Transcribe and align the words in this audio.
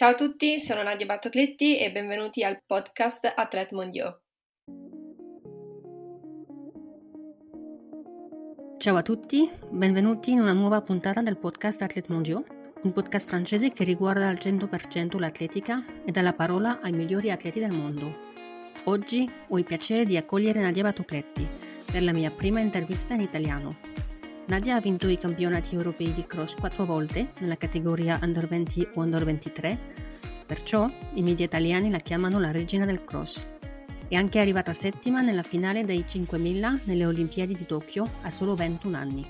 Ciao 0.00 0.12
a 0.12 0.14
tutti, 0.14 0.58
sono 0.58 0.82
Nadia 0.82 1.04
Battocletti 1.04 1.78
e 1.78 1.92
benvenuti 1.92 2.42
al 2.42 2.62
podcast 2.64 3.34
Athlete 3.36 3.74
Mondiaux. 3.74 4.18
Ciao 8.78 8.96
a 8.96 9.02
tutti, 9.02 9.50
benvenuti 9.68 10.30
in 10.30 10.40
una 10.40 10.54
nuova 10.54 10.80
puntata 10.80 11.20
del 11.20 11.36
podcast 11.36 11.82
Athlete 11.82 12.10
Mondiaux, 12.10 12.46
un 12.80 12.92
podcast 12.94 13.28
francese 13.28 13.72
che 13.72 13.84
riguarda 13.84 14.26
al 14.26 14.38
100% 14.40 15.18
l'atletica 15.18 15.84
e 16.02 16.10
dà 16.10 16.22
la 16.22 16.32
parola 16.32 16.80
ai 16.80 16.92
migliori 16.92 17.30
atleti 17.30 17.60
del 17.60 17.72
mondo. 17.72 18.10
Oggi 18.84 19.30
ho 19.48 19.58
il 19.58 19.64
piacere 19.64 20.06
di 20.06 20.16
accogliere 20.16 20.62
Nadia 20.62 20.84
Battocletti 20.84 21.46
per 21.92 22.02
la 22.02 22.12
mia 22.12 22.30
prima 22.30 22.60
intervista 22.60 23.12
in 23.12 23.20
italiano. 23.20 23.89
Nadia 24.50 24.74
ha 24.74 24.80
vinto 24.80 25.06
i 25.06 25.16
campionati 25.16 25.76
europei 25.76 26.12
di 26.12 26.26
cross 26.26 26.56
quattro 26.56 26.84
volte 26.84 27.34
nella 27.38 27.56
categoria 27.56 28.18
Under 28.20 28.48
20 28.48 28.88
o 28.94 29.02
Under 29.02 29.24
23, 29.24 29.78
perciò 30.44 30.90
i 31.14 31.22
media 31.22 31.44
italiani 31.44 31.88
la 31.88 31.98
chiamano 31.98 32.40
la 32.40 32.50
regina 32.50 32.84
del 32.84 33.04
cross. 33.04 33.46
È 34.08 34.16
anche 34.16 34.40
arrivata 34.40 34.72
settima 34.72 35.20
nella 35.20 35.44
finale 35.44 35.84
dei 35.84 36.04
5000 36.04 36.80
nelle 36.82 37.06
Olimpiadi 37.06 37.54
di 37.54 37.64
Tokyo 37.64 38.10
a 38.22 38.30
solo 38.30 38.56
21 38.56 38.96
anni. 38.96 39.24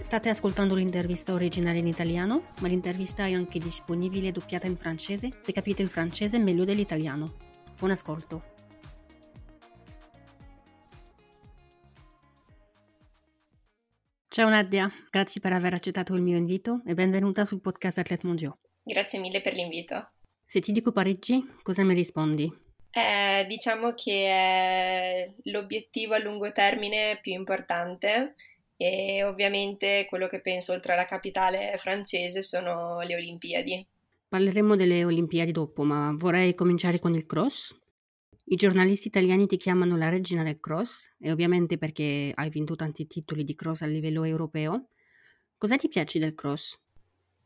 State 0.00 0.30
ascoltando 0.30 0.74
l'intervista 0.74 1.34
originale 1.34 1.80
in 1.80 1.86
italiano, 1.86 2.44
ma 2.60 2.68
l'intervista 2.68 3.26
è 3.26 3.34
anche 3.34 3.58
disponibile 3.58 4.32
doppiata 4.32 4.66
in 4.66 4.78
francese 4.78 5.32
se 5.40 5.52
capite 5.52 5.82
il 5.82 5.88
francese 5.88 6.38
meglio 6.38 6.64
dell'italiano. 6.64 7.34
Buon 7.76 7.90
ascolto! 7.90 8.51
Ciao 14.32 14.48
Nadia, 14.48 14.90
grazie 15.10 15.42
per 15.42 15.52
aver 15.52 15.74
accettato 15.74 16.14
il 16.14 16.22
mio 16.22 16.38
invito 16.38 16.80
e 16.86 16.94
benvenuta 16.94 17.44
sul 17.44 17.60
podcast 17.60 17.98
Athlete 17.98 18.26
Mondiaux. 18.26 18.56
Grazie 18.82 19.18
mille 19.18 19.42
per 19.42 19.52
l'invito. 19.52 20.12
Se 20.46 20.58
ti 20.60 20.72
dico 20.72 20.90
Parigi, 20.90 21.46
cosa 21.60 21.84
mi 21.84 21.92
rispondi? 21.92 22.50
Eh, 22.90 23.44
diciamo 23.46 23.92
che 23.92 24.26
è 24.26 25.34
l'obiettivo 25.50 26.14
a 26.14 26.18
lungo 26.18 26.50
termine 26.50 27.18
più 27.20 27.34
importante 27.34 28.34
e 28.78 29.22
ovviamente 29.22 30.06
quello 30.08 30.28
che 30.28 30.40
penso 30.40 30.72
oltre 30.72 30.94
alla 30.94 31.04
capitale 31.04 31.76
francese 31.76 32.40
sono 32.40 33.02
le 33.02 33.14
Olimpiadi. 33.14 33.86
Parleremo 34.28 34.76
delle 34.76 35.04
Olimpiadi 35.04 35.52
dopo, 35.52 35.82
ma 35.82 36.10
vorrei 36.16 36.54
cominciare 36.54 36.98
con 36.98 37.12
il 37.12 37.26
cross. 37.26 37.78
I 38.44 38.56
giornalisti 38.56 39.06
italiani 39.06 39.46
ti 39.46 39.56
chiamano 39.56 39.96
la 39.96 40.08
regina 40.08 40.42
del 40.42 40.58
cross 40.58 41.14
e 41.20 41.30
ovviamente 41.30 41.78
perché 41.78 42.32
hai 42.34 42.50
vinto 42.50 42.74
tanti 42.74 43.06
titoli 43.06 43.44
di 43.44 43.54
cross 43.54 43.82
a 43.82 43.86
livello 43.86 44.24
europeo. 44.24 44.88
Cosa 45.56 45.76
ti 45.76 45.88
piace 45.88 46.18
del 46.18 46.34
cross? 46.34 46.78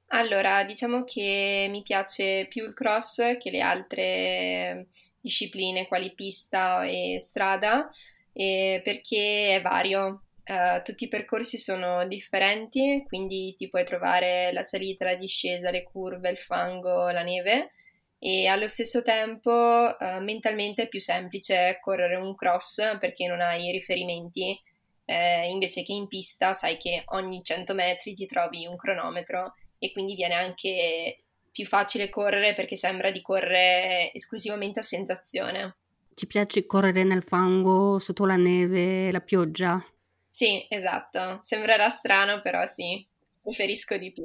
Allora, 0.08 0.64
diciamo 0.64 1.04
che 1.04 1.66
mi 1.68 1.82
piace 1.82 2.46
più 2.48 2.64
il 2.64 2.72
cross 2.72 3.36
che 3.38 3.50
le 3.50 3.60
altre 3.60 4.86
discipline 5.20 5.86
quali 5.86 6.14
pista 6.14 6.84
e 6.84 7.16
strada 7.20 7.90
eh, 8.32 8.80
perché 8.82 9.56
è 9.56 9.60
vario. 9.60 10.22
Uh, 10.46 10.80
tutti 10.84 11.04
i 11.04 11.08
percorsi 11.08 11.58
sono 11.58 12.06
differenti, 12.06 13.02
quindi 13.08 13.54
ti 13.56 13.68
puoi 13.68 13.84
trovare 13.84 14.52
la 14.52 14.62
salita, 14.62 15.04
la 15.04 15.16
discesa, 15.16 15.72
le 15.72 15.82
curve, 15.82 16.30
il 16.30 16.36
fango, 16.36 17.10
la 17.10 17.22
neve 17.24 17.72
e 18.18 18.46
allo 18.46 18.66
stesso 18.66 19.02
tempo 19.02 19.50
uh, 19.50 20.22
mentalmente 20.22 20.84
è 20.84 20.88
più 20.88 21.00
semplice 21.00 21.78
correre 21.80 22.16
un 22.16 22.34
cross 22.34 22.98
perché 22.98 23.26
non 23.26 23.40
hai 23.40 23.70
riferimenti, 23.70 24.58
eh, 25.04 25.48
invece 25.48 25.84
che 25.84 25.92
in 25.92 26.08
pista 26.08 26.52
sai 26.52 26.76
che 26.78 27.02
ogni 27.06 27.42
100 27.42 27.74
metri 27.74 28.14
ti 28.14 28.26
trovi 28.26 28.66
un 28.66 28.76
cronometro 28.76 29.54
e 29.78 29.92
quindi 29.92 30.14
viene 30.14 30.34
anche 30.34 31.22
più 31.52 31.66
facile 31.66 32.08
correre 32.08 32.52
perché 32.54 32.76
sembra 32.76 33.10
di 33.10 33.22
correre 33.22 34.12
esclusivamente 34.12 34.80
a 34.80 34.82
sensazione. 34.82 35.76
Ci 36.14 36.26
piace 36.26 36.66
correre 36.66 37.04
nel 37.04 37.22
fango, 37.22 37.98
sotto 37.98 38.24
la 38.24 38.36
neve, 38.36 39.10
la 39.12 39.20
pioggia? 39.20 39.82
Sì, 40.30 40.66
esatto. 40.68 41.38
Sembrerà 41.42 41.88
strano, 41.88 42.40
però 42.40 42.66
sì, 42.66 43.06
preferisco 43.42 43.96
di 43.96 44.12
più. 44.12 44.24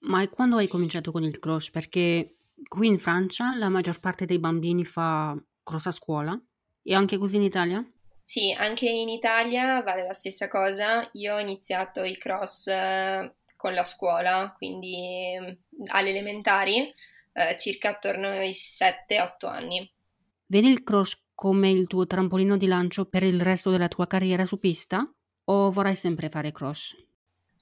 Ma 0.00 0.26
quando 0.28 0.56
hai 0.56 0.68
cominciato 0.68 1.12
con 1.12 1.22
il 1.22 1.38
cross? 1.38 1.70
Perché 1.70 2.36
Qui 2.62 2.86
in 2.86 2.98
Francia 2.98 3.56
la 3.56 3.68
maggior 3.68 4.00
parte 4.00 4.24
dei 4.24 4.38
bambini 4.38 4.84
fa 4.84 5.36
cross 5.62 5.86
a 5.86 5.90
scuola 5.90 6.40
e 6.82 6.94
anche 6.94 7.18
così 7.18 7.36
in 7.36 7.42
Italia? 7.42 7.84
Sì, 8.22 8.52
anche 8.56 8.88
in 8.88 9.08
Italia 9.08 9.82
vale 9.82 10.06
la 10.06 10.14
stessa 10.14 10.48
cosa. 10.48 11.08
Io 11.12 11.34
ho 11.34 11.38
iniziato 11.38 12.02
il 12.02 12.16
cross 12.16 12.68
eh, 12.68 13.34
con 13.56 13.74
la 13.74 13.84
scuola, 13.84 14.52
quindi 14.56 15.36
mm, 15.38 15.84
alle 15.88 16.10
elementari, 16.10 16.92
eh, 17.32 17.56
circa 17.58 17.90
attorno 17.90 18.28
ai 18.28 18.50
7-8 18.50 19.46
anni. 19.46 19.92
Vedi 20.46 20.68
il 20.68 20.82
cross 20.82 21.22
come 21.34 21.70
il 21.70 21.86
tuo 21.86 22.06
trampolino 22.06 22.56
di 22.56 22.66
lancio 22.66 23.06
per 23.06 23.24
il 23.24 23.40
resto 23.40 23.70
della 23.70 23.88
tua 23.88 24.06
carriera 24.06 24.46
su 24.46 24.58
pista 24.58 25.06
o 25.46 25.70
vorrai 25.70 25.94
sempre 25.94 26.28
fare 26.28 26.52
cross? 26.52 26.94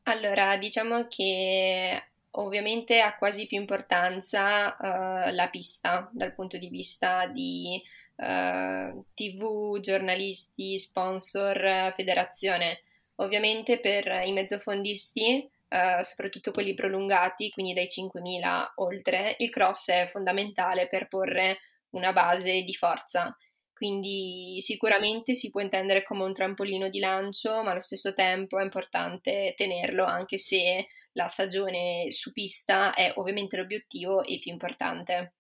Allora, 0.04 0.56
diciamo 0.56 1.06
che 1.08 2.11
ovviamente 2.32 3.00
ha 3.00 3.16
quasi 3.16 3.46
più 3.46 3.58
importanza 3.58 4.76
uh, 4.78 5.34
la 5.34 5.48
pista 5.50 6.08
dal 6.12 6.34
punto 6.34 6.56
di 6.56 6.68
vista 6.68 7.26
di 7.26 7.82
uh, 8.16 8.22
eh, 8.22 8.94
TV, 9.14 9.80
giornalisti, 9.80 10.78
sponsor, 10.78 11.92
federazione. 11.94 12.82
Ovviamente 13.16 13.78
per 13.80 14.06
i 14.24 14.32
mezzofondisti, 14.32 15.48
uh, 15.68 16.02
soprattutto 16.02 16.52
quelli 16.52 16.74
prolungati, 16.74 17.50
quindi 17.50 17.74
dai 17.74 17.86
5.000 17.86 18.72
oltre, 18.76 19.34
il 19.38 19.50
cross 19.50 19.90
è 19.90 20.08
fondamentale 20.10 20.88
per 20.88 21.08
porre 21.08 21.58
una 21.90 22.12
base 22.12 22.62
di 22.62 22.74
forza. 22.74 23.36
Quindi 23.74 24.60
sicuramente 24.60 25.34
si 25.34 25.50
può 25.50 25.60
intendere 25.60 26.04
come 26.04 26.22
un 26.22 26.32
trampolino 26.32 26.88
di 26.88 27.00
lancio, 27.00 27.62
ma 27.62 27.72
allo 27.72 27.80
stesso 27.80 28.14
tempo 28.14 28.58
è 28.58 28.62
importante 28.62 29.54
tenerlo 29.56 30.04
anche 30.04 30.38
se 30.38 30.86
la 31.12 31.26
stagione 31.26 32.10
su 32.10 32.32
pista 32.32 32.94
è 32.94 33.12
ovviamente 33.16 33.56
l'obiettivo 33.56 34.22
e 34.22 34.38
più 34.38 34.52
importante. 34.52 35.34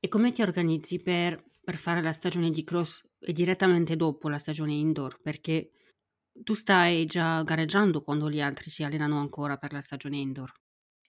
E 0.00 0.08
come 0.08 0.32
ti 0.32 0.42
organizzi 0.42 1.00
per, 1.02 1.44
per 1.62 1.76
fare 1.76 2.02
la 2.02 2.12
stagione 2.12 2.50
di 2.50 2.64
cross 2.64 3.02
e 3.20 3.32
direttamente 3.32 3.96
dopo 3.96 4.28
la 4.28 4.38
stagione 4.38 4.72
indoor? 4.72 5.20
Perché 5.20 5.72
tu 6.32 6.54
stai 6.54 7.04
già 7.06 7.42
gareggiando 7.42 8.02
quando 8.02 8.30
gli 8.30 8.40
altri 8.40 8.70
si 8.70 8.82
allenano 8.82 9.18
ancora 9.18 9.56
per 9.56 9.72
la 9.72 9.80
stagione 9.80 10.16
indoor. 10.16 10.52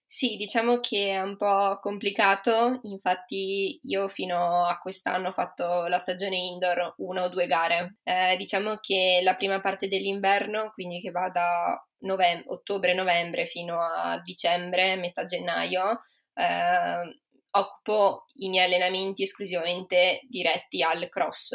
Sì, 0.04 0.36
diciamo 0.36 0.82
che 0.82 1.12
è 1.12 1.22
un 1.22 1.38
po' 1.38 1.80
complicato, 1.80 2.82
infatti 2.84 3.80
io 3.82 4.10
fino 4.10 4.66
a 4.66 4.78
quest'anno 4.78 5.30
ho 5.30 5.32
fatto 5.32 5.86
la 5.88 6.00
stagione 6.00 6.36
indoor 6.36 6.96
una 6.98 7.24
o 7.24 7.30
due 7.30 7.48
gare. 7.48 8.00
Eh, 8.04 8.36
diciamo 8.36 8.76
che 8.82 9.22
la 9.24 9.36
prima 9.36 9.62
parte 9.62 9.88
dell'inverno, 9.88 10.70
quindi 10.74 11.00
che 11.00 11.12
va 11.12 11.30
da 11.30 11.82
novem- 12.02 12.44
ottobre-novembre 12.46 13.48
fino 13.48 13.82
a 13.82 14.22
dicembre, 14.24 14.96
metà 14.96 15.26
gennaio, 15.26 16.02
eh, 16.34 17.20
occupo 17.52 18.26
i 18.36 18.50
miei 18.50 18.66
allenamenti 18.66 19.24
esclusivamente 19.24 20.22
diretti 20.30 20.82
al 20.82 21.10
cross. 21.10 21.52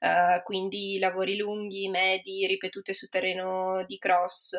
Uh, 0.00 0.40
quindi 0.44 0.96
lavori 1.00 1.36
lunghi, 1.36 1.88
medi, 1.88 2.46
ripetute 2.46 2.94
su 2.94 3.08
terreno 3.08 3.84
di 3.84 3.98
cross, 3.98 4.52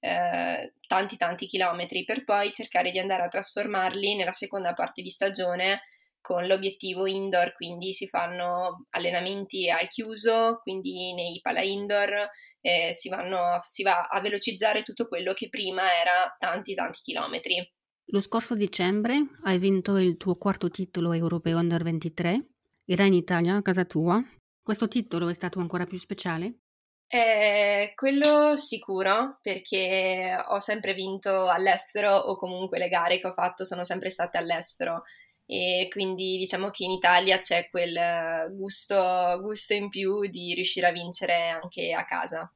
eh, 0.00 0.72
tanti 0.86 1.16
tanti 1.18 1.46
chilometri 1.46 2.04
per 2.04 2.24
poi 2.24 2.52
cercare 2.52 2.90
di 2.90 2.98
andare 2.98 3.24
a 3.24 3.28
trasformarli 3.28 4.14
nella 4.14 4.32
seconda 4.32 4.72
parte 4.72 5.02
di 5.02 5.10
stagione 5.10 5.82
con 6.20 6.46
l'obiettivo 6.46 7.06
indoor, 7.06 7.52
quindi 7.54 7.92
si 7.92 8.06
fanno 8.08 8.86
allenamenti 8.90 9.70
al 9.70 9.88
chiuso, 9.88 10.60
quindi 10.62 11.14
nei 11.14 11.40
pala 11.42 11.62
indoor, 11.62 12.28
eh, 12.68 12.92
si, 12.92 13.08
vanno, 13.08 13.60
si 13.66 13.82
va 13.82 14.08
a 14.08 14.20
velocizzare 14.20 14.82
tutto 14.82 15.08
quello 15.08 15.32
che 15.32 15.48
prima 15.48 15.82
era 15.94 16.36
tanti 16.38 16.74
tanti 16.74 17.00
chilometri. 17.02 17.72
Lo 18.10 18.20
scorso 18.20 18.54
dicembre 18.54 19.28
hai 19.44 19.58
vinto 19.58 19.96
il 19.96 20.16
tuo 20.16 20.36
quarto 20.36 20.68
titolo 20.68 21.12
europeo 21.12 21.58
under 21.58 21.82
23, 21.82 22.42
era 22.84 23.04
in 23.04 23.14
Italia, 23.14 23.56
a 23.56 23.62
casa 23.62 23.84
tua. 23.84 24.22
Questo 24.62 24.86
titolo 24.86 25.28
è 25.28 25.34
stato 25.34 25.60
ancora 25.60 25.86
più 25.86 25.98
speciale? 25.98 26.58
Eh, 27.06 27.92
quello 27.94 28.56
sicuro, 28.56 29.38
perché 29.40 30.36
ho 30.48 30.58
sempre 30.58 30.92
vinto 30.92 31.48
all'estero 31.48 32.14
o 32.14 32.36
comunque 32.36 32.78
le 32.78 32.88
gare 32.88 33.18
che 33.18 33.28
ho 33.28 33.32
fatto 33.32 33.64
sono 33.64 33.82
sempre 33.82 34.10
state 34.10 34.36
all'estero 34.36 35.04
e 35.50 35.88
quindi 35.90 36.36
diciamo 36.36 36.68
che 36.68 36.84
in 36.84 36.90
Italia 36.90 37.38
c'è 37.38 37.70
quel 37.70 38.52
gusto, 38.54 39.38
gusto 39.40 39.72
in 39.72 39.88
più 39.88 40.26
di 40.26 40.52
riuscire 40.52 40.86
a 40.86 40.92
vincere 40.92 41.48
anche 41.48 41.94
a 41.94 42.04
casa. 42.04 42.52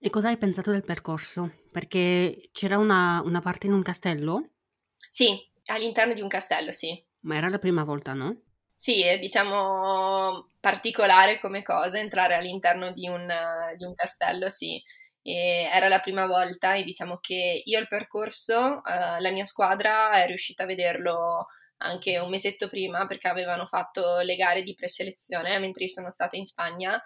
E 0.00 0.10
cosa 0.10 0.28
hai 0.28 0.36
pensato 0.38 0.70
del 0.70 0.84
percorso? 0.84 1.64
Perché 1.72 2.50
c'era 2.52 2.78
una, 2.78 3.20
una 3.24 3.40
parte 3.40 3.66
in 3.66 3.72
un 3.72 3.82
castello? 3.82 4.50
Sì, 5.10 5.36
all'interno 5.66 6.14
di 6.14 6.20
un 6.20 6.28
castello, 6.28 6.70
sì. 6.70 7.04
Ma 7.20 7.36
era 7.36 7.48
la 7.48 7.58
prima 7.58 7.82
volta, 7.82 8.12
no? 8.12 8.42
Sì, 8.76 9.02
è 9.02 9.18
diciamo 9.18 10.50
particolare 10.60 11.40
come 11.40 11.62
cosa 11.62 11.98
entrare 11.98 12.34
all'interno 12.34 12.92
di 12.92 13.08
un, 13.08 13.26
di 13.76 13.84
un 13.84 13.94
castello, 13.94 14.48
sì. 14.50 14.80
E 15.20 15.68
era 15.70 15.88
la 15.88 15.98
prima 16.00 16.26
volta 16.26 16.74
e 16.74 16.84
diciamo 16.84 17.18
che 17.18 17.62
io 17.64 17.80
il 17.80 17.88
percorso, 17.88 18.56
uh, 18.56 19.20
la 19.20 19.30
mia 19.32 19.44
squadra 19.44 20.12
è 20.12 20.26
riuscita 20.28 20.62
a 20.62 20.66
vederlo 20.66 21.48
anche 21.78 22.18
un 22.18 22.30
mesetto 22.30 22.68
prima 22.68 23.06
perché 23.06 23.28
avevano 23.28 23.66
fatto 23.66 24.18
le 24.18 24.36
gare 24.36 24.62
di 24.62 24.74
preselezione 24.74 25.58
mentre 25.58 25.84
io 25.84 25.90
sono 25.90 26.10
stata 26.10 26.36
in 26.36 26.44
Spagna 26.44 27.00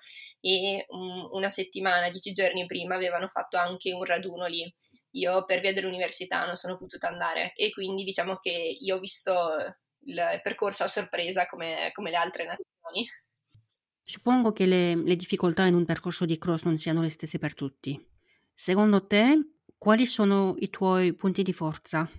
e 0.45 0.85
um, 0.89 1.29
una 1.33 1.49
settimana, 1.49 2.11
dieci 2.11 2.33
giorni 2.33 2.67
prima 2.67 2.97
avevano 2.97 3.29
fatto 3.29 3.57
anche 3.57 3.93
un 3.93 4.05
raduno 4.05 4.47
lì. 4.47 4.71
Io 5.13 5.45
per 5.45 5.61
via 5.61 5.73
dell'università 5.73 6.45
non 6.45 6.57
sono 6.57 6.77
potuta 6.77 7.09
andare 7.09 7.53
e 7.55 7.71
quindi 7.71 8.03
diciamo 8.03 8.37
che 8.37 8.77
io 8.79 8.97
ho 8.97 8.99
visto 8.99 9.33
il 10.07 10.41
percorso 10.43 10.83
a 10.83 10.89
sorpresa 10.89 11.47
come, 11.47 11.91
come 11.95 12.11
le 12.11 12.17
altre 12.17 12.45
nazioni. 12.45 13.09
Suppongo 14.03 14.53
che 14.53 14.67
le, 14.67 14.97
le 14.97 15.17
difficoltà 15.17 15.65
in 15.67 15.75
un 15.75 15.85
percorso 15.85 16.25
di 16.25 16.39
cross 16.39 16.65
non 16.65 16.77
siano 16.77 17.03
le 17.03 17.09
stesse 17.09 17.39
per 17.39 17.55
tutti. 17.55 18.05
Secondo 18.53 19.07
te, 19.07 19.53
quali 19.79 20.07
sono 20.07 20.57
i 20.59 20.71
tuoi 20.71 21.15
punti 21.15 21.43
di 21.43 21.53
forza? 21.53 22.11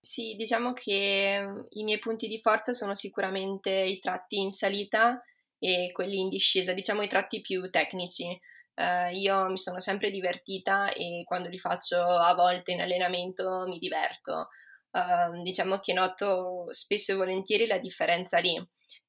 Sì, 0.00 0.34
diciamo 0.36 0.72
che 0.72 1.40
mm, 1.40 1.60
i 1.70 1.84
miei 1.84 1.98
punti 1.98 2.28
di 2.28 2.40
forza 2.40 2.72
sono 2.72 2.94
sicuramente 2.94 3.70
i 3.70 4.00
tratti 4.00 4.38
in 4.38 4.50
salita 4.50 5.22
e 5.58 5.90
quelli 5.92 6.18
in 6.18 6.28
discesa, 6.28 6.72
diciamo 6.72 7.02
i 7.02 7.08
tratti 7.08 7.40
più 7.40 7.68
tecnici. 7.70 8.38
Uh, 8.74 9.12
io 9.12 9.46
mi 9.46 9.58
sono 9.58 9.80
sempre 9.80 10.10
divertita 10.10 10.92
e 10.92 11.22
quando 11.24 11.48
li 11.48 11.58
faccio 11.58 12.00
a 12.00 12.32
volte 12.34 12.72
in 12.72 12.80
allenamento 12.80 13.64
mi 13.66 13.78
diverto. 13.78 14.48
Uh, 14.90 15.42
diciamo 15.42 15.80
che 15.80 15.92
noto 15.92 16.66
spesso 16.70 17.12
e 17.12 17.16
volentieri 17.16 17.66
la 17.66 17.78
differenza 17.78 18.38
lì 18.38 18.56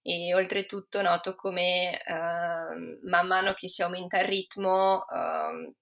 e 0.02 0.34
oltretutto 0.34 1.02
noto 1.02 1.36
come 1.36 2.02
uh, 2.06 3.08
man 3.08 3.28
mano 3.28 3.54
che 3.54 3.68
si 3.68 3.82
aumenta 3.84 4.20
il 4.20 4.28
ritmo, 4.28 5.06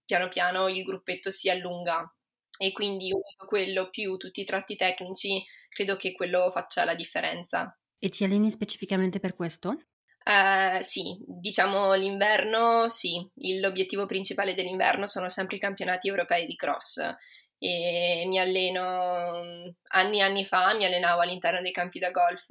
piano 0.06 0.28
piano 0.28 0.68
il 0.68 0.84
gruppetto 0.84 1.32
si 1.32 1.50
allunga 1.50 2.12
e 2.58 2.72
quindi 2.72 3.12
quello 3.48 3.90
più 3.90 4.18
tutti 4.18 4.42
i 4.42 4.46
tratti 4.46 4.76
tecnici, 4.76 5.44
credo 5.70 5.96
che 5.96 6.12
quello 6.14 6.52
faccia 6.52 6.84
la 6.84 6.96
differenza. 6.96 7.78
E 8.00 8.10
ti 8.10 8.24
alleni 8.24 8.52
specificamente 8.52 9.20
per 9.20 9.36
questo? 9.36 9.78
Uh, 10.28 10.82
sì, 10.82 11.16
diciamo 11.26 11.94
l'inverno, 11.94 12.90
sì, 12.90 13.26
l'obiettivo 13.62 14.06
principale 14.06 14.56
dell'inverno 14.56 15.08
sono 15.08 15.30
sempre 15.30 15.56
i 15.56 15.60
campionati 15.60 16.10
europei 16.10 16.46
di 16.46 16.58
cross 16.58 16.98
e 17.58 18.26
mi 18.28 18.38
alleno 18.38 19.74
anni 19.94 20.20
e 20.20 20.22
anni 20.22 20.44
fa, 20.46 20.74
mi 20.76 20.84
allenavo 20.84 21.22
all'interno 21.22 21.62
dei 21.62 21.72
campi 21.72 22.00
da 22.00 22.12
golf 22.12 22.50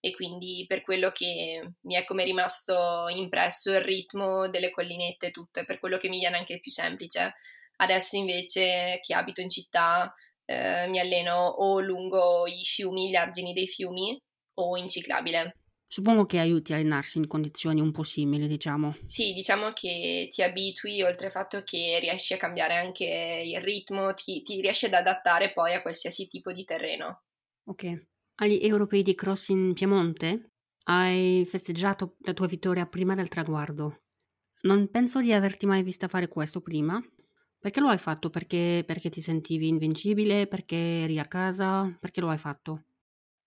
e 0.00 0.10
quindi 0.16 0.64
per 0.66 0.82
quello 0.82 1.12
che 1.12 1.74
mi 1.82 1.94
è 1.94 2.04
come 2.04 2.24
rimasto 2.24 3.06
impresso 3.08 3.70
il 3.70 3.82
ritmo 3.82 4.48
delle 4.50 4.72
collinette 4.72 5.30
tutte, 5.30 5.64
per 5.64 5.78
quello 5.78 5.98
che 5.98 6.08
mi 6.08 6.18
viene 6.18 6.38
anche 6.38 6.58
più 6.58 6.72
semplice. 6.72 7.34
Adesso 7.76 8.16
invece 8.16 8.98
che 9.00 9.14
abito 9.14 9.40
in 9.40 9.48
città 9.48 10.12
eh, 10.44 10.88
mi 10.88 10.98
alleno 10.98 11.36
o 11.46 11.78
lungo 11.78 12.48
i 12.48 12.64
fiumi, 12.64 13.10
gli 13.10 13.14
argini 13.14 13.52
dei 13.52 13.68
fiumi 13.68 14.20
o 14.54 14.76
in 14.76 14.88
ciclabile. 14.88 15.58
Suppongo 15.92 16.24
che 16.24 16.38
aiuti 16.38 16.72
a 16.72 16.76
allenarsi 16.76 17.18
in 17.18 17.26
condizioni 17.26 17.82
un 17.82 17.90
po' 17.90 18.02
simili, 18.02 18.48
diciamo. 18.48 18.96
Sì, 19.04 19.34
diciamo 19.34 19.72
che 19.74 20.30
ti 20.32 20.42
abitui, 20.42 21.02
oltre 21.02 21.26
al 21.26 21.32
fatto 21.32 21.62
che 21.64 21.98
riesci 22.00 22.32
a 22.32 22.38
cambiare 22.38 22.76
anche 22.76 23.42
il 23.44 23.60
ritmo, 23.60 24.14
ti, 24.14 24.40
ti 24.40 24.62
riesci 24.62 24.86
ad 24.86 24.94
adattare 24.94 25.52
poi 25.52 25.74
a 25.74 25.82
qualsiasi 25.82 26.28
tipo 26.28 26.50
di 26.50 26.64
terreno. 26.64 27.24
Ok. 27.64 28.06
Agli 28.36 28.58
europei 28.62 29.02
di 29.02 29.14
cross 29.14 29.48
in 29.48 29.74
Piemonte 29.74 30.52
hai 30.84 31.44
festeggiato 31.46 32.16
la 32.20 32.32
tua 32.32 32.46
vittoria 32.46 32.86
prima 32.86 33.14
del 33.14 33.28
traguardo. 33.28 34.04
Non 34.62 34.88
penso 34.88 35.20
di 35.20 35.34
averti 35.34 35.66
mai 35.66 35.82
vista 35.82 36.08
fare 36.08 36.26
questo 36.26 36.62
prima, 36.62 36.98
perché 37.58 37.80
lo 37.80 37.88
hai 37.88 37.98
fatto? 37.98 38.30
Perché, 38.30 38.82
perché 38.86 39.10
ti 39.10 39.20
sentivi 39.20 39.68
invincibile? 39.68 40.46
Perché 40.46 41.02
eri 41.02 41.18
a 41.18 41.26
casa? 41.26 41.94
Perché 42.00 42.22
lo 42.22 42.30
hai 42.30 42.38
fatto? 42.38 42.84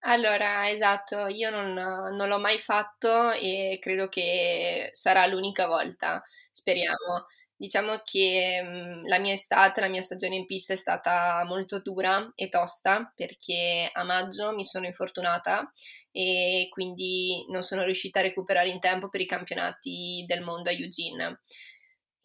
Allora, 0.07 0.69
esatto, 0.69 1.25
io 1.27 1.49
non, 1.49 1.73
non 1.73 2.27
l'ho 2.29 2.37
mai 2.39 2.59
fatto 2.59 3.31
e 3.31 3.79
credo 3.81 4.07
che 4.07 4.89
sarà 4.93 5.25
l'unica 5.25 5.65
volta, 5.67 6.23
speriamo. 6.51 7.25
Diciamo 7.57 8.01
che 8.03 8.61
mh, 8.61 9.07
la 9.07 9.17
mia 9.17 9.33
estate, 9.33 9.79
la 9.81 9.87
mia 9.87 10.01
stagione 10.03 10.35
in 10.35 10.45
pista 10.45 10.73
è 10.73 10.75
stata 10.75 11.43
molto 11.47 11.79
dura 11.81 12.31
e 12.35 12.49
tosta 12.49 13.11
perché 13.15 13.89
a 13.91 14.03
maggio 14.03 14.53
mi 14.53 14.63
sono 14.63 14.85
infortunata 14.85 15.71
e 16.11 16.67
quindi 16.69 17.45
non 17.49 17.63
sono 17.63 17.83
riuscita 17.83 18.19
a 18.19 18.23
recuperare 18.23 18.69
in 18.69 18.79
tempo 18.79 19.09
per 19.09 19.21
i 19.21 19.25
campionati 19.25 20.23
del 20.27 20.41
mondo 20.41 20.69
a 20.69 20.73
Eugene. 20.73 21.39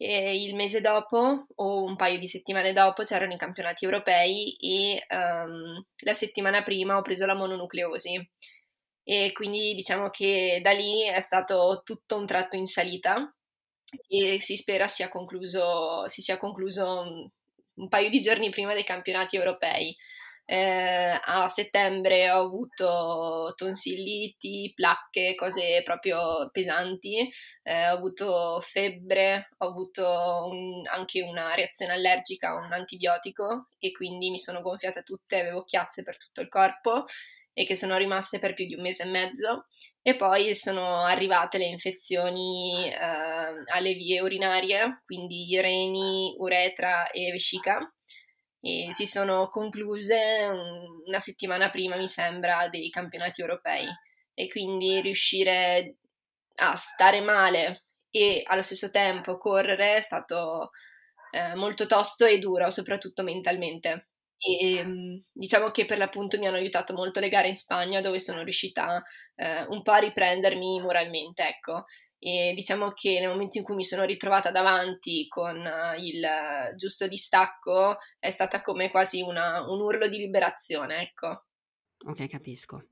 E 0.03 0.43
il 0.43 0.55
mese 0.55 0.81
dopo 0.81 1.45
o 1.55 1.83
un 1.83 1.95
paio 1.95 2.17
di 2.17 2.27
settimane 2.27 2.73
dopo 2.73 3.03
c'erano 3.03 3.33
i 3.33 3.37
campionati 3.37 3.85
europei 3.85 4.55
e 4.55 5.05
um, 5.09 5.85
la 5.99 6.13
settimana 6.13 6.63
prima 6.63 6.97
ho 6.97 7.03
preso 7.03 7.27
la 7.27 7.35
mononucleosi 7.35 8.31
e 9.03 9.31
quindi 9.33 9.75
diciamo 9.75 10.09
che 10.09 10.59
da 10.63 10.71
lì 10.71 11.03
è 11.03 11.19
stato 11.21 11.81
tutto 11.83 12.17
un 12.17 12.25
tratto 12.25 12.55
in 12.55 12.65
salita 12.65 13.31
e 14.07 14.39
si 14.41 14.55
spera 14.55 14.87
sia 14.87 15.09
concluso, 15.09 16.07
si 16.07 16.21
sia 16.21 16.37
concluso 16.37 17.29
un 17.73 17.87
paio 17.87 18.09
di 18.09 18.21
giorni 18.21 18.49
prima 18.49 18.73
dei 18.73 18.83
campionati 18.83 19.35
europei. 19.35 19.95
Eh, 20.51 21.17
a 21.23 21.47
settembre 21.47 22.29
ho 22.29 22.43
avuto 22.43 23.53
tonsilliti, 23.55 24.73
placche, 24.75 25.33
cose 25.33 25.81
proprio 25.81 26.49
pesanti, 26.51 27.19
eh, 27.63 27.89
ho 27.89 27.95
avuto 27.95 28.59
febbre, 28.59 29.47
ho 29.59 29.67
avuto 29.67 30.03
un, 30.49 30.85
anche 30.87 31.21
una 31.21 31.55
reazione 31.55 31.93
allergica 31.93 32.49
a 32.49 32.55
un 32.55 32.73
antibiotico 32.73 33.67
e 33.79 33.93
quindi 33.93 34.29
mi 34.29 34.39
sono 34.39 34.61
gonfiate 34.61 35.03
tutte, 35.03 35.39
avevo 35.39 35.63
chiazze 35.63 36.03
per 36.03 36.17
tutto 36.17 36.41
il 36.41 36.49
corpo 36.49 37.05
e 37.53 37.65
che 37.65 37.77
sono 37.77 37.95
rimaste 37.95 38.39
per 38.39 38.53
più 38.53 38.65
di 38.65 38.75
un 38.75 38.81
mese 38.81 39.03
e 39.03 39.09
mezzo. 39.09 39.67
E 40.01 40.17
poi 40.17 40.53
sono 40.53 41.05
arrivate 41.05 41.59
le 41.59 41.67
infezioni 41.67 42.89
eh, 42.91 42.97
alle 42.97 43.93
vie 43.93 44.19
urinarie, 44.19 45.01
quindi 45.05 45.57
reni, 45.61 46.35
uretra 46.37 47.09
e 47.09 47.31
vescica 47.31 47.79
e 48.61 48.87
si 48.91 49.07
sono 49.07 49.47
concluse 49.49 50.47
una 51.05 51.19
settimana 51.19 51.71
prima, 51.71 51.95
mi 51.95 52.07
sembra, 52.07 52.69
dei 52.69 52.89
campionati 52.89 53.41
europei 53.41 53.87
e 54.33 54.47
quindi 54.47 55.01
riuscire 55.01 55.95
a 56.55 56.75
stare 56.75 57.21
male 57.21 57.85
e 58.11 58.43
allo 58.45 58.61
stesso 58.61 58.91
tempo 58.91 59.37
correre 59.37 59.95
è 59.95 60.01
stato 60.01 60.71
eh, 61.31 61.55
molto 61.55 61.87
tosto 61.87 62.25
e 62.25 62.37
duro, 62.37 62.69
soprattutto 62.69 63.23
mentalmente. 63.23 64.09
E 64.37 64.77
ehm, 64.77 65.23
diciamo 65.31 65.69
che 65.71 65.85
per 65.85 65.97
l'appunto 65.97 66.37
mi 66.37 66.47
hanno 66.47 66.57
aiutato 66.57 66.93
molto 66.93 67.19
le 67.19 67.29
gare 67.29 67.47
in 67.47 67.55
Spagna 67.55 68.01
dove 68.01 68.19
sono 68.19 68.43
riuscita 68.43 69.03
eh, 69.35 69.63
un 69.69 69.81
po' 69.81 69.91
a 69.91 69.99
riprendermi 69.99 70.81
moralmente, 70.81 71.47
ecco 71.47 71.85
e 72.23 72.53
diciamo 72.55 72.91
che 72.91 73.19
nel 73.19 73.29
momento 73.29 73.57
in 73.57 73.63
cui 73.63 73.73
mi 73.73 73.83
sono 73.83 74.03
ritrovata 74.03 74.51
davanti 74.51 75.25
con 75.27 75.57
uh, 75.57 75.99
il 75.99 76.23
uh, 76.23 76.75
giusto 76.75 77.07
distacco 77.07 77.97
è 78.19 78.29
stata 78.29 78.61
come 78.61 78.91
quasi 78.91 79.21
una, 79.23 79.65
un 79.67 79.81
urlo 79.81 80.07
di 80.07 80.17
liberazione, 80.17 81.01
ecco. 81.01 81.45
Ok, 82.05 82.27
capisco. 82.27 82.85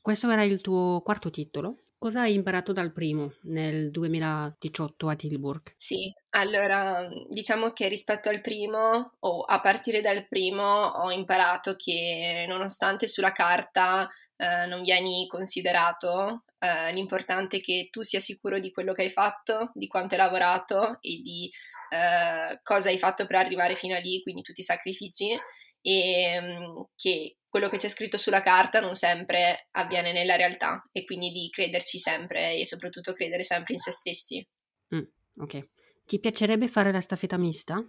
Questo 0.00 0.28
era 0.28 0.42
il 0.42 0.60
tuo 0.60 1.00
quarto 1.04 1.30
titolo. 1.30 1.84
Cosa 1.96 2.22
hai 2.22 2.34
imparato 2.34 2.72
dal 2.72 2.92
primo 2.92 3.34
nel 3.44 3.92
2018 3.92 5.08
a 5.08 5.14
Tilburg? 5.14 5.72
Sì, 5.76 6.12
allora 6.30 7.08
diciamo 7.30 7.70
che 7.70 7.86
rispetto 7.86 8.28
al 8.28 8.40
primo 8.40 9.12
o 9.20 9.42
a 9.42 9.60
partire 9.60 10.02
dal 10.02 10.26
primo 10.26 10.64
ho 10.64 11.12
imparato 11.12 11.76
che 11.76 12.44
nonostante 12.48 13.06
sulla 13.06 13.32
carta 13.32 14.10
eh, 14.36 14.66
non 14.66 14.82
vieni 14.82 15.26
considerato, 15.28 16.44
eh, 16.64 16.92
l'importante 16.92 17.58
è 17.58 17.60
che 17.60 17.88
tu 17.90 18.02
sia 18.02 18.20
sicuro 18.20 18.58
di 18.58 18.70
quello 18.70 18.92
che 18.92 19.02
hai 19.02 19.10
fatto, 19.10 19.70
di 19.74 19.86
quanto 19.86 20.14
hai 20.14 20.20
lavorato 20.20 20.98
e 21.00 21.20
di 21.22 21.50
eh, 21.90 22.60
cosa 22.62 22.88
hai 22.88 22.98
fatto 22.98 23.26
per 23.26 23.36
arrivare 23.36 23.76
fino 23.76 23.94
a 23.94 23.98
lì, 23.98 24.22
quindi 24.22 24.42
tutti 24.42 24.60
i 24.60 24.64
sacrifici 24.64 25.36
e 25.80 26.40
mm, 26.40 26.80
che 26.96 27.36
quello 27.48 27.68
che 27.68 27.76
c'è 27.76 27.88
scritto 27.88 28.16
sulla 28.16 28.42
carta 28.42 28.80
non 28.80 28.94
sempre 28.94 29.68
avviene 29.72 30.12
nella 30.12 30.36
realtà 30.36 30.88
e 30.90 31.04
quindi 31.04 31.30
di 31.30 31.48
crederci 31.50 31.98
sempre 31.98 32.54
e 32.56 32.66
soprattutto 32.66 33.12
credere 33.12 33.44
sempre 33.44 33.74
in 33.74 33.78
se 33.78 33.92
stessi. 33.92 34.48
Mm, 34.94 35.04
ok. 35.40 35.68
Ti 36.04 36.18
piacerebbe 36.18 36.68
fare 36.68 36.90
la 36.90 37.00
staffetta 37.00 37.36
mista? 37.36 37.82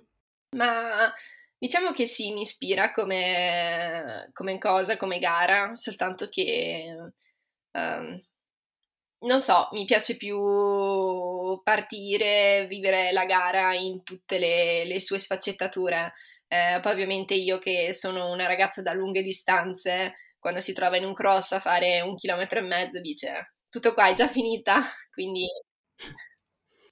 Ma 0.52 1.14
Diciamo 1.58 1.94
che 1.94 2.06
sì, 2.06 2.34
mi 2.34 2.42
ispira 2.42 2.92
come, 2.92 4.30
come 4.34 4.58
cosa, 4.58 4.98
come 4.98 5.20
gara, 5.20 5.74
soltanto 5.74 6.28
che 6.30 6.94
um, 7.72 8.22
non 9.26 9.42
so, 9.42 9.70
mi 9.72 9.86
piace 9.86 10.18
più 10.18 10.40
partire, 11.64 12.66
vivere 12.68 13.12
la 13.12 13.26
gara 13.26 13.74
in 13.74 14.04
tutte 14.04 14.38
le, 14.38 14.86
le 14.86 15.00
sue 15.00 15.20
sfaccettature. 15.20 16.14
Eh, 16.48 16.80
poi 16.82 16.92
ovviamente 16.92 17.34
io 17.34 17.60
che 17.60 17.92
sono 17.94 18.32
una 18.32 18.46
ragazza 18.46 18.82
da 18.82 18.94
lunghe 18.94 19.24
distanze, 19.24 20.16
quando 20.40 20.62
si 20.62 20.74
trova 20.74 20.98
in 20.98 21.06
un 21.06 21.14
cross 21.14 21.54
a 21.54 21.60
fare 21.60 22.02
un 22.02 22.16
chilometro 22.16 22.60
e 22.60 22.62
mezzo 22.62 23.02
dice 23.02 23.56
tutto 23.76 23.94
qua 23.94 24.08
è 24.10 24.14
già 24.14 24.30
finita, 24.30 24.84
quindi... 25.12 25.48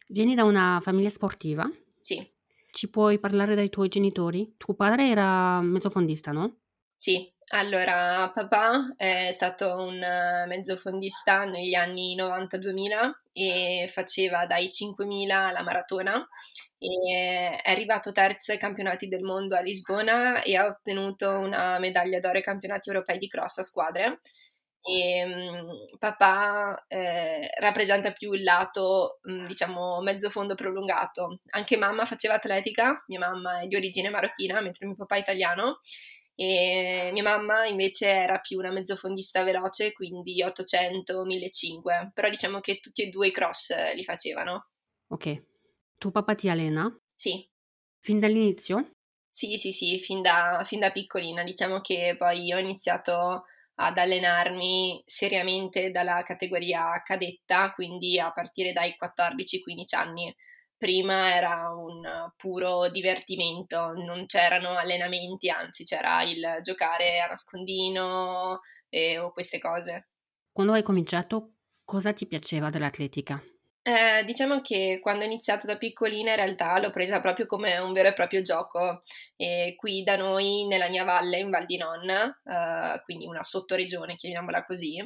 Vieni 0.08 0.36
da 0.36 0.44
una 0.44 0.80
famiglia 0.82 1.10
sportiva? 1.10 1.70
Sì. 2.00 2.30
Ci 2.72 2.90
puoi 2.90 3.20
parlare 3.20 3.56
dai 3.56 3.70
tuoi 3.70 3.88
genitori? 3.88 4.56
Tuo 4.58 4.74
padre 4.74 5.08
era 5.08 5.62
mezzofondista, 5.62 6.32
no? 6.32 6.63
Sì, 7.04 7.30
allora 7.50 8.32
papà 8.34 8.94
è 8.96 9.28
stato 9.32 9.76
un 9.76 10.00
mezzofondista 10.48 11.44
negli 11.44 11.74
anni 11.74 12.16
90-2000 12.16 13.12
e 13.34 13.90
faceva 13.92 14.46
dai 14.46 14.70
5.000 14.72 15.48
alla 15.48 15.64
maratona 15.64 16.26
e 16.78 17.60
è 17.62 17.70
arrivato 17.70 18.14
terzo 18.14 18.54
ai 18.54 18.58
campionati 18.58 19.10
del 19.10 19.22
mondo 19.22 19.54
a 19.58 19.60
Lisbona 19.60 20.44
e 20.44 20.56
ha 20.56 20.66
ottenuto 20.66 21.30
una 21.30 21.78
medaglia 21.78 22.22
d'oro 22.22 22.38
ai 22.38 22.42
campionati 22.42 22.88
europei 22.88 23.18
di 23.18 23.28
cross 23.28 23.58
a 23.58 23.64
squadre. 23.64 24.22
E, 24.82 25.26
um, 25.26 25.98
papà 26.00 26.86
eh, 26.88 27.50
rappresenta 27.60 28.12
più 28.14 28.32
il 28.32 28.44
lato, 28.44 29.20
um, 29.24 29.46
diciamo, 29.48 30.00
mezzo 30.02 30.30
fondo 30.30 30.56
prolungato. 30.56 31.40
Anche 31.50 31.76
mamma 31.76 32.06
faceva 32.06 32.36
atletica, 32.36 33.04
mia 33.08 33.20
mamma 33.20 33.60
è 33.60 33.68
di 33.68 33.76
origine 33.76 34.10
marocchina, 34.10 34.62
mentre 34.62 34.86
mio 34.86 34.96
papà 34.96 35.16
è 35.16 35.20
italiano 35.20 35.80
e 36.36 37.10
mia 37.14 37.24
mamma 37.24 37.66
invece 37.66 38.08
era 38.08 38.40
più 38.40 38.58
una 38.58 38.72
mezzofondista 38.72 39.44
veloce, 39.44 39.92
quindi 39.94 40.42
800, 40.42 41.24
1500, 41.24 42.12
però 42.14 42.30
diciamo 42.30 42.60
che 42.60 42.80
tutti 42.80 43.04
e 43.04 43.10
due 43.10 43.28
i 43.28 43.32
cross 43.32 43.74
li 43.94 44.04
facevano. 44.04 44.70
Ok. 45.08 45.44
Tuo 45.98 46.12
papà 46.12 46.36
ti 46.36 46.50
allena? 46.50 46.92
Sì. 47.16 47.48
Fin 48.00 48.20
dall'inizio? 48.20 48.96
Sì, 49.30 49.58
sì, 49.58 49.72
sì, 49.72 50.00
fin 50.00 50.22
da, 50.22 50.64
fin 50.66 50.80
da 50.80 50.92
piccolina. 50.92 51.44
Diciamo 51.44 51.82
che 51.82 52.16
poi 52.18 52.52
ho 52.52 52.58
iniziato 52.58 53.46
ad 53.76 53.98
allenarmi 53.98 55.02
seriamente 55.06 55.92
dalla 55.92 56.24
categoria 56.24 57.02
cadetta, 57.04 57.72
quindi 57.74 58.20
a 58.20 58.32
partire 58.32 58.74
dai 58.74 58.96
14-15 59.00 59.96
anni 59.96 60.36
prima 60.84 61.34
era 61.34 61.74
un 61.74 62.02
puro 62.36 62.90
divertimento, 62.90 63.94
non 63.94 64.26
c'erano 64.26 64.78
allenamenti, 64.78 65.50
anzi 65.50 65.86
c'era 65.86 66.24
il 66.24 66.60
giocare 66.62 67.22
a 67.22 67.28
nascondino 67.28 68.60
e, 68.90 69.18
o 69.18 69.32
queste 69.32 69.60
cose. 69.60 70.10
Quando 70.52 70.74
hai 70.74 70.84
cominciato, 70.84 71.54
cosa 71.86 72.12
ti 72.12 72.28
piaceva 72.28 72.70
dell'atletica? 72.70 73.42
Eh, 73.82 74.26
diciamo 74.26 74.60
che 74.60 75.00
quando 75.02 75.24
ho 75.24 75.28
iniziato 75.28 75.68
da 75.68 75.78
piccolina 75.78 76.32
in 76.32 76.36
realtà 76.36 76.78
l'ho 76.80 76.92
presa 76.92 77.22
proprio 77.22 77.46
come 77.46 77.78
un 77.78 77.94
vero 77.94 78.10
e 78.10 78.14
proprio 78.14 78.42
gioco 78.42 79.00
e 79.38 79.76
qui 79.78 80.04
da 80.04 80.18
noi 80.18 80.68
nella 80.68 80.90
mia 80.90 81.06
valle 81.06 81.40
in 81.40 81.50
Val 81.50 81.66
di 81.66 81.78
Non, 81.78 82.10
eh, 82.10 83.02
quindi 83.06 83.26
una 83.26 83.44
sottoregione 83.44 84.16
chiamiamola 84.16 84.66
così, 84.66 84.98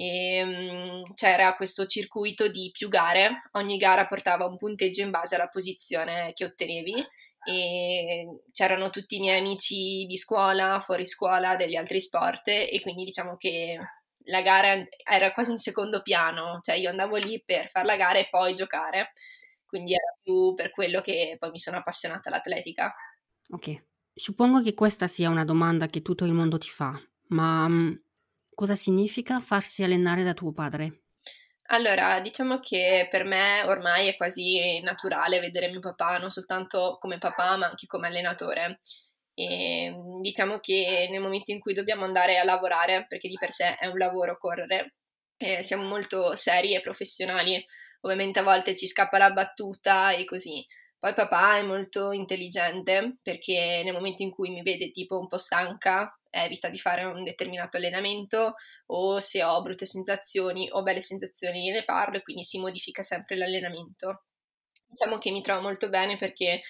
e, 0.00 0.42
um, 0.42 1.12
c'era 1.12 1.54
questo 1.56 1.84
circuito 1.84 2.48
di 2.48 2.70
più 2.72 2.88
gare, 2.88 3.42
ogni 3.52 3.76
gara 3.76 4.06
portava 4.06 4.46
un 4.46 4.56
punteggio 4.56 5.02
in 5.02 5.10
base 5.10 5.34
alla 5.34 5.48
posizione 5.48 6.32
che 6.32 6.46
ottenevi 6.46 7.06
e 7.46 8.40
c'erano 8.50 8.88
tutti 8.88 9.16
i 9.16 9.20
miei 9.20 9.40
amici 9.40 10.06
di 10.06 10.16
scuola, 10.16 10.80
fuori 10.80 11.04
scuola, 11.04 11.54
degli 11.54 11.76
altri 11.76 12.00
sport 12.00 12.48
e 12.48 12.80
quindi 12.80 13.04
diciamo 13.04 13.36
che 13.36 13.78
la 14.24 14.40
gara 14.40 14.82
era 15.04 15.34
quasi 15.34 15.50
in 15.50 15.58
secondo 15.58 16.00
piano, 16.00 16.60
cioè 16.62 16.76
io 16.76 16.88
andavo 16.88 17.16
lì 17.16 17.42
per 17.44 17.68
fare 17.68 17.84
la 17.84 17.96
gara 17.96 18.18
e 18.18 18.28
poi 18.30 18.54
giocare, 18.54 19.12
quindi 19.66 19.92
era 19.92 20.16
più 20.22 20.54
per 20.54 20.70
quello 20.70 21.02
che 21.02 21.36
poi 21.38 21.50
mi 21.50 21.58
sono 21.58 21.76
appassionata 21.76 22.30
all'atletica. 22.30 22.94
Ok, 23.50 23.82
suppongo 24.14 24.62
che 24.62 24.72
questa 24.72 25.06
sia 25.08 25.28
una 25.28 25.44
domanda 25.44 25.88
che 25.88 26.00
tutto 26.00 26.24
il 26.24 26.32
mondo 26.32 26.56
ti 26.56 26.70
fa, 26.70 26.98
ma 27.28 27.68
mm, 27.68 27.92
Cosa 28.60 28.74
significa 28.74 29.40
farsi 29.40 29.82
allenare 29.82 30.22
da 30.22 30.34
tuo 30.34 30.52
padre? 30.52 31.04
Allora, 31.68 32.20
diciamo 32.20 32.60
che 32.60 33.08
per 33.10 33.24
me 33.24 33.62
ormai 33.62 34.08
è 34.08 34.18
quasi 34.18 34.80
naturale 34.82 35.40
vedere 35.40 35.70
mio 35.70 35.80
papà 35.80 36.18
non 36.18 36.30
soltanto 36.30 36.98
come 37.00 37.16
papà, 37.16 37.56
ma 37.56 37.68
anche 37.68 37.86
come 37.86 38.08
allenatore. 38.08 38.82
E 39.32 39.94
diciamo 40.20 40.58
che 40.58 41.08
nel 41.10 41.22
momento 41.22 41.52
in 41.52 41.58
cui 41.58 41.72
dobbiamo 41.72 42.04
andare 42.04 42.38
a 42.38 42.44
lavorare, 42.44 43.06
perché 43.08 43.28
di 43.28 43.38
per 43.40 43.50
sé 43.50 43.76
è 43.76 43.86
un 43.86 43.96
lavoro 43.96 44.36
correre, 44.36 44.96
eh, 45.38 45.62
siamo 45.62 45.84
molto 45.84 46.36
seri 46.36 46.74
e 46.74 46.82
professionali. 46.82 47.64
Ovviamente 48.02 48.40
a 48.40 48.42
volte 48.42 48.76
ci 48.76 48.86
scappa 48.86 49.16
la 49.16 49.30
battuta 49.30 50.10
e 50.10 50.26
così. 50.26 50.62
Poi 50.98 51.14
papà 51.14 51.56
è 51.56 51.62
molto 51.62 52.12
intelligente 52.12 53.20
perché 53.22 53.80
nel 53.84 53.94
momento 53.94 54.22
in 54.22 54.30
cui 54.30 54.50
mi 54.50 54.60
vede 54.60 54.90
tipo 54.90 55.18
un 55.18 55.28
po' 55.28 55.38
stanca 55.38 56.14
evita 56.30 56.68
di 56.68 56.78
fare 56.78 57.04
un 57.04 57.24
determinato 57.24 57.76
allenamento 57.76 58.54
o 58.86 59.20
se 59.20 59.42
ho 59.42 59.60
brutte 59.62 59.86
sensazioni 59.86 60.68
o 60.70 60.82
belle 60.82 61.02
sensazioni 61.02 61.70
ne 61.70 61.84
parlo 61.84 62.16
e 62.16 62.22
quindi 62.22 62.44
si 62.44 62.58
modifica 62.58 63.02
sempre 63.02 63.36
l'allenamento. 63.36 64.24
Diciamo 64.86 65.18
che 65.18 65.30
mi 65.30 65.42
trovo 65.42 65.62
molto 65.62 65.88
bene 65.88 66.16
perché 66.16 66.62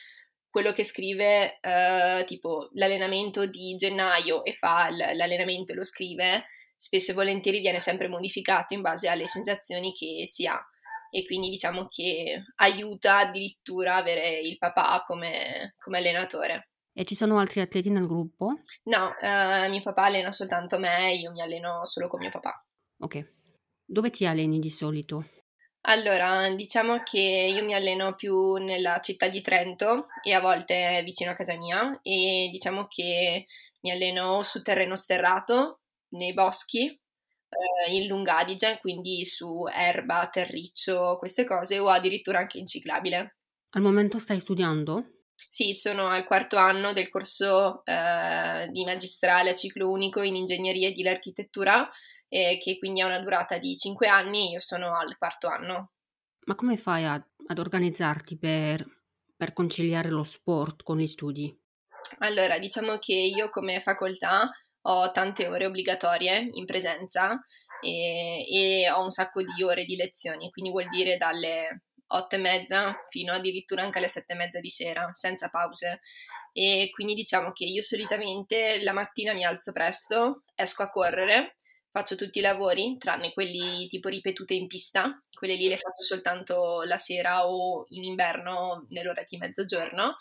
quello 0.51 0.73
che 0.73 0.85
scrive, 0.85 1.59
eh, 1.61 2.25
tipo 2.27 2.71
l'allenamento 2.75 3.47
di 3.47 3.77
gennaio 3.77 4.45
e 4.45 4.55
fa 4.55 4.91
l'allenamento 4.91 5.73
e 5.73 5.77
lo 5.77 5.85
scrive, 5.85 6.47
spesso 6.77 7.13
e 7.13 7.15
volentieri 7.15 7.61
viene 7.61 7.79
sempre 7.79 8.09
modificato 8.09 8.75
in 8.75 8.81
base 8.81 9.09
alle 9.09 9.27
sensazioni 9.27 9.93
che 9.93 10.27
si 10.27 10.47
ha 10.47 10.61
e 11.11 11.25
quindi 11.27 11.51
diciamo 11.51 11.89
che 11.89 12.45
aiuta 12.57 13.19
addirittura 13.19 13.97
avere 13.97 14.39
il 14.39 14.57
papà 14.59 15.03
come, 15.05 15.75
come 15.79 15.99
allenatore. 15.99 16.70
E 16.93 17.05
ci 17.05 17.15
sono 17.15 17.39
altri 17.39 17.61
atleti 17.61 17.91
nel 17.91 18.07
gruppo? 18.07 18.61
No, 18.85 19.17
eh, 19.19 19.69
mio 19.69 19.83
papà 19.83 20.05
allena 20.05 20.33
soltanto 20.33 20.79
me, 20.79 21.15
io 21.15 21.31
mi 21.31 21.41
alleno 21.41 21.85
solo 21.87 22.09
con 22.09 22.21
mio 22.21 22.31
papà. 22.31 22.65
Ok. 22.99 23.33
Dove 23.85 24.11
ti 24.11 24.27
alleni 24.27 24.59
di 24.59 24.71
solito? 24.71 25.25
Allora, 25.83 26.51
diciamo 26.51 27.03
che 27.03 27.19
io 27.19 27.65
mi 27.65 27.75
alleno 27.75 28.15
più 28.15 28.55
nella 28.57 29.01
città 29.01 29.29
di 29.29 29.41
Trento 29.41 30.09
e 30.23 30.35
a 30.35 30.41
volte 30.41 31.01
vicino 31.05 31.31
a 31.31 31.35
casa 31.35 31.57
mia 31.57 31.99
e 32.03 32.51
diciamo 32.53 32.87
che 32.87 33.47
mi 33.81 33.91
alleno 33.91 34.43
su 34.43 34.61
terreno 34.61 34.97
sterrato, 34.97 35.81
nei 36.11 36.35
boschi, 36.35 36.87
eh, 36.87 37.95
in 37.95 38.07
lungadige, 38.07 38.79
quindi 38.81 39.25
su 39.25 39.65
erba, 39.73 40.29
terriccio, 40.31 41.17
queste 41.19 41.45
cose 41.45 41.79
o 41.79 41.89
addirittura 41.89 42.41
anche 42.41 42.59
in 42.59 42.67
ciclabile. 42.67 43.39
Al 43.71 43.83
momento 43.83 44.19
stai 44.19 44.39
studiando? 44.39 45.20
Sì, 45.49 45.73
sono 45.75 46.09
al 46.09 46.25
quarto 46.25 46.57
anno 46.57 46.93
del 46.93 47.09
corso 47.09 47.85
eh, 47.85 48.69
di 48.71 48.85
magistrale 48.85 49.51
a 49.51 49.55
ciclo 49.55 49.91
unico 49.91 50.23
in 50.23 50.37
ingegneria 50.37 50.89
e 50.89 50.93
di 50.93 51.07
architettura, 51.09 51.89
eh, 52.29 52.59
che 52.63 52.79
quindi 52.79 53.01
ha 53.01 53.07
una 53.07 53.21
durata 53.21 53.59
di 53.59 53.77
cinque 53.77 54.09
anni, 54.09 54.51
io 54.51 54.61
sono 54.61 54.97
al 54.97 55.17
quarto 55.17 55.49
anno. 55.49 55.93
Ma 56.47 56.55
come 56.55 56.77
fai 56.77 57.05
a, 57.05 57.15
ad 57.15 57.59
organizzarti 57.59 58.39
per, 58.39 58.85
per 59.37 59.53
conciliare 59.53 60.11
lo 60.11 60.25
sport 60.25 60.83
con 60.83 60.99
gli 60.99 61.07
studi? 61.07 61.57
Allora, 62.19 62.59
diciamo 62.59 62.99
che 62.99 63.15
io 63.15 63.51
come 63.51 63.81
facoltà 63.81 64.51
ho 64.83 65.13
tante 65.13 65.47
ore 65.47 65.67
obbligatorie 65.67 66.49
in 66.53 66.65
presenza 66.65 67.39
e, 67.81 68.45
e, 68.49 68.91
ho 68.91 69.03
un 69.03 69.11
sacco 69.11 69.43
di 69.43 69.63
ore 69.63 69.85
di 69.85 69.97
lezioni, 69.97 70.51
quindi 70.51 70.71
vuol 70.71 70.89
dire 70.89 71.17
dalle 71.17 71.83
otto 72.13 72.37
e 72.37 72.39
mezza 72.39 72.95
fino 73.09 73.33
addirittura 73.33 73.83
anche 73.83 73.99
alle 73.99 74.09
sette 74.09 74.33
e 74.33 74.37
mezza 74.37 74.61
di 74.61 74.71
sera, 74.71 75.11
senza 75.13 75.49
pause. 75.49 76.01
E 76.53 76.91
quindi 76.93 77.15
diciamo 77.15 77.53
che 77.53 77.65
io 77.65 77.83
solitamente 77.83 78.83
la 78.83 78.93
mattina 78.93 79.33
mi 79.33 79.45
alzo 79.45 79.73
presto, 79.73 80.45
esco 80.55 80.83
a 80.83 80.91
correre, 80.91 81.59
faccio 81.91 82.17
tutti 82.17 82.39
i 82.39 82.43
lavori, 82.43 82.97
tranne 82.99 83.33
quelli 83.33 83.87
tipo 83.89 84.09
ripetute 84.09 84.55
in 84.55 84.67
pista, 84.67 85.23
quelle 85.33 85.55
lì 85.55 85.69
le 85.69 85.79
faccio 85.79 86.03
soltanto 86.03 86.83
la 86.83 86.99
sera 86.99 87.47
o 87.47 87.85
in 87.91 88.05
inverno 88.05 88.87
nell'ora 88.91 89.25
di 89.27 89.37
mezzogiorno. 89.37 90.17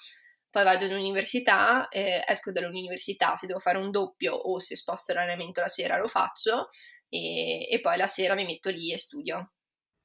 Poi 0.52 0.64
vado 0.64 0.86
all'università, 0.86 1.88
eh, 1.90 2.24
esco 2.28 2.52
dall'università, 2.52 3.36
se 3.36 3.46
devo 3.46 3.60
fare 3.60 3.78
un 3.78 3.92
doppio 3.92 4.34
o 4.34 4.60
se 4.60 4.76
sposto 4.76 5.14
l'allenamento 5.14 5.62
la 5.62 5.68
sera 5.68 5.98
lo 5.98 6.08
faccio 6.08 6.70
e, 7.08 7.68
e 7.70 7.80
poi 7.82 7.98
la 7.98 8.08
sera 8.08 8.34
mi 8.34 8.46
metto 8.46 8.70
lì 8.70 8.92
e 8.92 8.98
studio. 8.98 9.52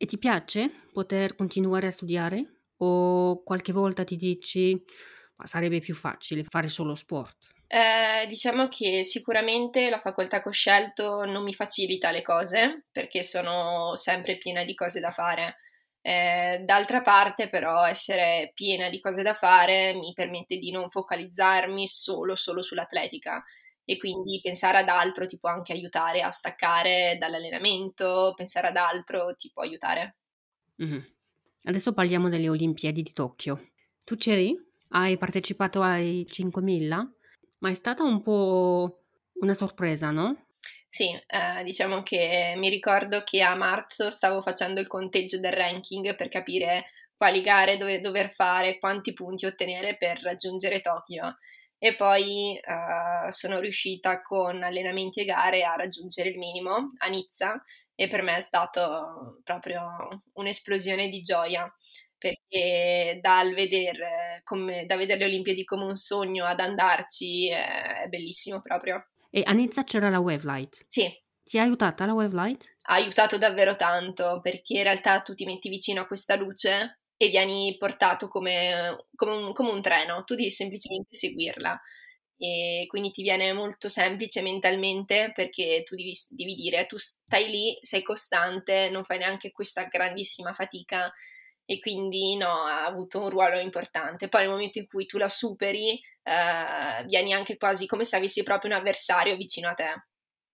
E 0.01 0.07
ti 0.07 0.19
piace 0.19 0.71
poter 0.93 1.37
continuare 1.37 1.87
a 1.87 1.91
studiare? 1.93 2.63
O 2.79 3.43
qualche 3.45 3.73
volta 3.73 4.03
ti 4.03 4.17
dici 4.17 4.83
ma 5.37 5.47
sarebbe 5.47 5.81
più 5.81 5.95
facile 5.95 6.43
fare 6.45 6.69
solo 6.69 6.95
sport? 6.95 7.55
Eh, 7.67 8.27
diciamo 8.29 8.69
che 8.69 9.05
sicuramente 9.05 9.89
la 9.91 9.99
facoltà 10.01 10.43
che 10.43 10.49
ho 10.49 10.53
scelto 10.53 11.25
non 11.25 11.43
mi 11.43 11.55
facilita 11.55 12.11
le 12.11 12.23
cose 12.23 12.85
perché 12.93 13.23
sono 13.23 13.97
sempre 13.97 14.37
piena 14.37 14.65
di 14.65 14.75
cose 14.75 15.01
da 15.01 15.11
fare. 15.11 15.59
Eh, 16.01 16.63
d'altra 16.65 17.01
parte, 17.01 17.49
però, 17.49 17.85
essere 17.87 18.53
piena 18.55 18.91
di 18.91 19.01
cose 19.01 19.23
da 19.23 19.35
fare 19.35 19.95
mi 19.95 20.13
permette 20.13 20.59
di 20.59 20.71
non 20.71 20.91
focalizzarmi 20.91 21.89
solo, 21.89 22.37
solo 22.37 22.63
sull'atletica 22.63 23.43
e 23.85 23.99
quindi 23.99 24.41
pensare 24.43 24.79
ad 24.79 24.89
altro 24.89 25.27
ti 25.27 25.39
può 25.39 25.51
anche 25.51 25.73
aiutare 25.73 26.23
a 26.23 26.31
staccare 26.31 27.17
dall'allenamento, 27.19 28.33
pensare 28.37 28.69
ad 28.69 28.77
altro 28.77 29.35
ti 29.37 29.51
può 29.53 29.63
aiutare. 29.63 30.17
Mm-hmm. 30.83 31.03
Adesso 31.65 31.93
parliamo 31.93 32.29
delle 32.29 32.49
Olimpiadi 32.49 33.03
di 33.03 33.13
Tokyo. 33.13 33.71
Tu 34.05 34.17
c'eri? 34.17 34.55
Hai 34.89 35.17
partecipato 35.17 35.83
ai 35.83 36.27
5000? 36.27 37.15
Ma 37.59 37.71
è 37.71 37.75
stata 37.75 38.03
un 38.03 38.23
po' 38.23 39.05
una 39.41 39.55
sorpresa, 39.55 40.11
no? 40.11 40.47
Sì, 40.89 41.11
eh, 41.11 41.65
diciamo 41.65 42.03
che 42.03 42.55
mi 42.57 42.69
ricordo 42.69 43.23
che 43.25 43.43
a 43.43 43.55
marzo 43.55 44.11
stavo 44.11 44.43
facendo 44.43 44.81
il 44.81 44.87
conteggio 44.87 45.41
del 45.41 45.53
ranking 45.53 46.15
per 46.15 46.29
capire 46.29 46.87
quali 47.17 47.43
gare 47.43 47.77
dove, 47.77 48.01
dover 48.01 48.33
fare, 48.33 48.79
quanti 48.79 49.13
punti 49.13 49.47
ottenere 49.47 49.97
per 49.97 50.21
raggiungere 50.23 50.81
Tokyo 50.81 51.37
e 51.79 51.95
poi 51.97 52.59
uh, 52.65 53.31
sono 53.31 53.61
riuscita 53.61 54.23
con 54.23 54.63
allenamenti 54.63 55.21
e 55.21 55.25
gare 55.25 55.65
a 55.65 55.77
raggiungere 55.77 56.31
il 56.31 56.39
minimo 56.39 56.93
a 56.99 57.09
Nizza 57.09 57.63
e 57.95 58.09
per 58.09 58.23
me 58.23 58.37
è 58.37 58.41
stato 58.41 59.41
proprio 59.45 60.23
un'esplosione 60.33 61.09
di 61.09 61.23
gioia 61.23 61.73
perché 62.17 63.19
dal 63.21 63.53
vedere, 63.53 64.41
come, 64.45 64.87
da 64.87 64.97
vedere 64.97 65.19
le 65.19 65.25
Olimpiadi 65.27 65.65
come 65.65 65.85
un 65.85 65.97
sogno 65.97 66.47
ad 66.47 66.59
andarci 66.59 67.51
è, 67.51 68.05
è 68.05 68.07
bellissimo 68.09 68.63
proprio. 68.63 69.09
E 69.31 69.43
a 69.45 69.53
Nizza 69.53 69.85
c'era 69.85 70.09
la 70.09 70.21
Wavelight? 70.21 70.87
Sì. 70.89 71.13
Ti 71.43 71.59
ha 71.59 71.63
aiutata 71.63 72.07
la 72.07 72.15
Wavelight? 72.15 72.77
Ha 72.83 72.95
aiutato 72.95 73.37
davvero 73.37 73.77
tanto 73.77 74.41
perché 74.43 74.79
in 74.79 74.85
realtà 74.85 75.21
tu 75.21 75.35
ti 75.35 75.45
metti 75.45 75.69
vicino 75.69 76.01
a 76.01 76.07
questa 76.07 76.37
luce 76.37 77.01
e 77.25 77.29
vieni 77.31 77.77
portato 77.79 78.29
come, 78.29 79.07
come, 79.15 79.33
un, 79.33 79.53
come 79.53 79.71
un 79.71 79.81
treno, 79.81 80.25
tu 80.25 80.35
devi 80.35 80.51
semplicemente 80.51 81.15
seguirla 81.15 81.81
e 82.37 82.85
quindi 82.89 83.11
ti 83.11 83.23
viene 83.23 83.53
molto 83.53 83.89
semplice 83.89 84.43
mentalmente 84.43 85.33
perché 85.35 85.85
tu 85.87 85.95
devi, 85.95 86.13
devi, 86.31 86.55
dire 86.55 86.87
tu 86.87 86.99
stai 86.99 87.49
lì, 87.49 87.79
sei 87.81 88.03
costante, 88.03 88.91
non 88.91 89.05
fai 89.05 89.19
neanche 89.19 89.53
questa 89.53 89.85
grandissima 89.85 90.53
fatica 90.53 91.13
e 91.65 91.79
quindi 91.79 92.37
no, 92.37 92.65
ha 92.65 92.85
avuto 92.85 93.21
un 93.21 93.31
ruolo 93.31 93.59
importante. 93.59 94.29
Poi 94.29 94.43
nel 94.43 94.51
momento 94.51 94.79
in 94.79 94.87
cui 94.87 95.07
tu 95.07 95.17
la 95.17 95.29
superi, 95.29 95.99
eh, 96.23 97.05
vieni 97.07 97.33
anche 97.33 97.57
quasi 97.57 97.87
come 97.87 98.05
se 98.05 98.17
avessi 98.17 98.43
proprio 98.43 98.73
un 98.73 98.79
avversario 98.79 99.37
vicino 99.37 99.69
a 99.69 99.75
te. 99.75 100.07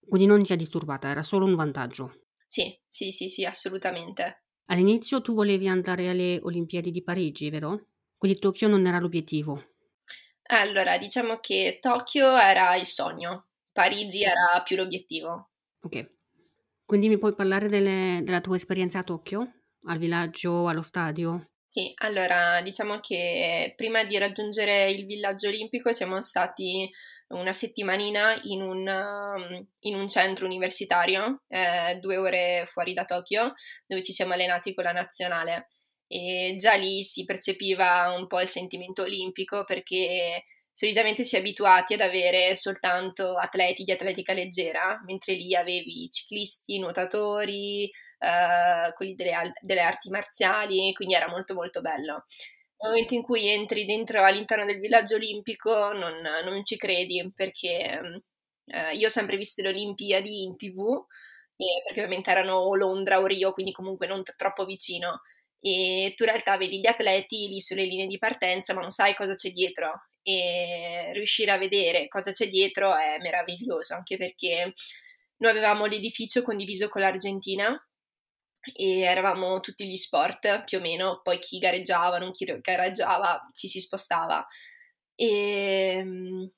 Quindi 0.06 0.26
non 0.26 0.42
ti 0.42 0.52
ha 0.52 0.56
disturbata, 0.56 1.08
era 1.08 1.22
solo 1.22 1.46
un 1.46 1.56
vantaggio. 1.56 2.26
Sì, 2.46 2.78
sì, 2.88 3.10
sì, 3.10 3.28
sì, 3.28 3.44
assolutamente. 3.44 4.44
All'inizio 4.70 5.20
tu 5.20 5.34
volevi 5.34 5.66
andare 5.66 6.08
alle 6.08 6.38
Olimpiadi 6.42 6.92
di 6.92 7.02
Parigi, 7.02 7.50
vero? 7.50 7.86
Quindi 8.16 8.38
Tokyo 8.38 8.68
non 8.68 8.86
era 8.86 9.00
l'obiettivo. 9.00 9.64
Allora, 10.42 10.96
diciamo 10.96 11.38
che 11.40 11.78
Tokyo 11.80 12.36
era 12.36 12.76
il 12.76 12.86
sogno, 12.86 13.46
Parigi 13.72 14.22
era 14.22 14.62
più 14.64 14.76
l'obiettivo. 14.76 15.50
Ok. 15.80 16.10
Quindi 16.84 17.08
mi 17.08 17.18
puoi 17.18 17.34
parlare 17.34 17.68
delle, 17.68 18.20
della 18.22 18.40
tua 18.40 18.54
esperienza 18.56 19.00
a 19.00 19.02
Tokyo? 19.02 19.52
Al 19.86 19.98
villaggio, 19.98 20.68
allo 20.68 20.82
stadio? 20.82 21.50
Sì, 21.66 21.92
allora 21.96 22.60
diciamo 22.62 23.00
che 23.00 23.74
prima 23.76 24.04
di 24.04 24.18
raggiungere 24.18 24.90
il 24.90 25.04
villaggio 25.04 25.48
olimpico 25.48 25.90
siamo 25.92 26.22
stati 26.22 26.88
una 27.30 27.52
settimanina 27.52 28.40
in 28.44 28.62
un, 28.62 28.86
um, 28.86 29.66
in 29.80 29.94
un 29.94 30.08
centro 30.08 30.46
universitario, 30.46 31.42
eh, 31.48 31.98
due 32.00 32.16
ore 32.16 32.68
fuori 32.72 32.92
da 32.92 33.04
Tokyo, 33.04 33.52
dove 33.86 34.02
ci 34.02 34.12
siamo 34.12 34.32
allenati 34.32 34.74
con 34.74 34.84
la 34.84 34.92
nazionale. 34.92 35.68
E 36.06 36.54
già 36.58 36.74
lì 36.74 37.02
si 37.04 37.24
percepiva 37.24 38.12
un 38.16 38.26
po' 38.26 38.40
il 38.40 38.48
sentimento 38.48 39.02
olimpico 39.02 39.64
perché 39.64 40.44
solitamente 40.72 41.22
si 41.22 41.36
è 41.36 41.38
abituati 41.38 41.94
ad 41.94 42.00
avere 42.00 42.56
soltanto 42.56 43.36
atleti 43.36 43.84
di 43.84 43.92
atletica 43.92 44.32
leggera, 44.32 45.00
mentre 45.06 45.34
lì 45.34 45.54
avevi 45.54 46.10
ciclisti, 46.10 46.78
nuotatori, 46.80 47.84
eh, 48.18 48.92
quelli 48.94 49.14
delle, 49.14 49.52
delle 49.60 49.82
arti 49.82 50.10
marziali, 50.10 50.92
quindi 50.94 51.14
era 51.14 51.28
molto 51.28 51.54
molto 51.54 51.80
bello 51.80 52.24
nel 52.80 52.90
momento 52.90 53.14
in 53.14 53.22
cui 53.22 53.48
entri 53.48 53.84
dentro 53.84 54.24
all'interno 54.24 54.64
del 54.64 54.80
villaggio 54.80 55.16
olimpico 55.16 55.92
non, 55.92 56.20
non 56.44 56.64
ci 56.64 56.76
credi 56.76 57.30
perché 57.34 58.22
eh, 58.66 58.94
io 58.94 59.06
ho 59.06 59.10
sempre 59.10 59.36
visto 59.36 59.62
le 59.62 59.68
Olimpiadi 59.68 60.42
in 60.44 60.56
tv 60.56 61.04
eh, 61.56 61.82
perché 61.84 62.00
ovviamente 62.00 62.30
erano 62.30 62.54
o 62.54 62.74
Londra 62.74 63.20
o 63.20 63.26
Rio 63.26 63.52
quindi 63.52 63.72
comunque 63.72 64.06
non 64.06 64.22
t- 64.22 64.34
troppo 64.36 64.64
vicino. 64.64 65.22
E 65.60 66.14
tu 66.16 66.24
in 66.24 66.30
realtà 66.30 66.56
vedi 66.56 66.80
gli 66.80 66.86
atleti 66.86 67.48
lì 67.48 67.60
sulle 67.60 67.84
linee 67.84 68.06
di 68.06 68.16
partenza 68.18 68.72
ma 68.72 68.80
non 68.80 68.90
sai 68.90 69.14
cosa 69.14 69.34
c'è 69.34 69.50
dietro. 69.50 70.06
E 70.22 71.10
riuscire 71.12 71.50
a 71.50 71.58
vedere 71.58 72.08
cosa 72.08 72.32
c'è 72.32 72.48
dietro 72.48 72.94
è 72.96 73.18
meraviglioso 73.20 73.94
anche 73.94 74.16
perché 74.16 74.74
noi 75.38 75.50
avevamo 75.50 75.86
l'edificio 75.86 76.42
condiviso 76.42 76.88
con 76.88 77.00
l'Argentina 77.02 77.74
e 78.74 79.00
eravamo 79.00 79.60
tutti 79.60 79.86
gli 79.86 79.96
sport 79.96 80.64
più 80.64 80.78
o 80.78 80.80
meno, 80.80 81.20
poi 81.22 81.38
chi 81.38 81.58
gareggiava, 81.58 82.18
non 82.18 82.32
chi 82.32 82.44
gareggiava, 82.60 83.50
ci 83.54 83.68
si 83.68 83.80
spostava. 83.80 84.46
E 85.14 85.94
ehm, 85.96 86.50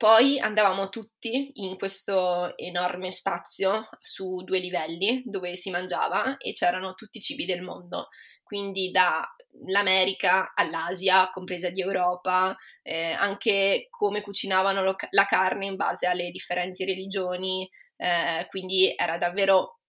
poi 0.00 0.38
andavamo 0.40 0.88
tutti 0.88 1.50
in 1.56 1.76
questo 1.76 2.56
enorme 2.56 3.10
spazio 3.10 3.90
su 4.00 4.42
due 4.44 4.58
livelli 4.58 5.22
dove 5.26 5.56
si 5.56 5.68
mangiava 5.70 6.38
e 6.38 6.54
c'erano 6.54 6.94
tutti 6.94 7.18
i 7.18 7.20
cibi 7.20 7.44
del 7.44 7.60
mondo, 7.60 8.08
quindi 8.42 8.90
dall'America 8.90 10.52
all'Asia, 10.54 11.28
compresa 11.30 11.68
di 11.68 11.82
Europa, 11.82 12.56
eh, 12.82 13.12
anche 13.12 13.88
come 13.90 14.22
cucinavano 14.22 14.82
lo, 14.82 14.96
la 15.10 15.26
carne 15.26 15.66
in 15.66 15.76
base 15.76 16.06
alle 16.06 16.30
differenti 16.30 16.86
religioni, 16.86 17.68
eh, 17.96 18.46
quindi 18.48 18.94
era 18.96 19.18
davvero 19.18 19.79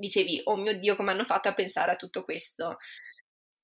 dicevi, 0.00 0.40
oh 0.44 0.56
mio 0.56 0.78
Dio, 0.78 0.96
come 0.96 1.12
hanno 1.12 1.24
fatto 1.24 1.48
a 1.48 1.54
pensare 1.54 1.92
a 1.92 1.96
tutto 1.96 2.24
questo? 2.24 2.78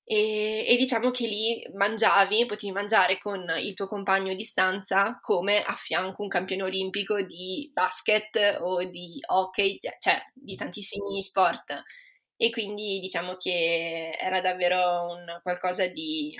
E, 0.09 0.63
e, 0.65 0.77
diciamo 0.77 1.11
che 1.11 1.27
lì 1.27 1.61
mangiavi, 1.73 2.45
potevi 2.45 2.71
mangiare 2.71 3.17
con 3.17 3.43
il 3.59 3.73
tuo 3.73 3.87
compagno 3.87 4.33
di 4.35 4.45
stanza 4.45 5.17
come 5.21 5.61
a 5.61 5.75
fianco 5.75 6.21
un 6.23 6.29
campione 6.29 6.63
olimpico 6.63 7.21
di 7.21 7.69
basket 7.73 8.59
o 8.61 8.85
di 8.85 9.19
hockey, 9.27 9.77
cioè 9.99 10.21
di 10.33 10.55
tantissimi 10.55 11.21
sport. 11.21 11.83
E 12.37 12.49
quindi 12.51 12.99
diciamo 13.01 13.35
che 13.35 14.15
era 14.17 14.39
davvero 14.39 15.11
un 15.11 15.39
qualcosa 15.43 15.87
di 15.87 16.33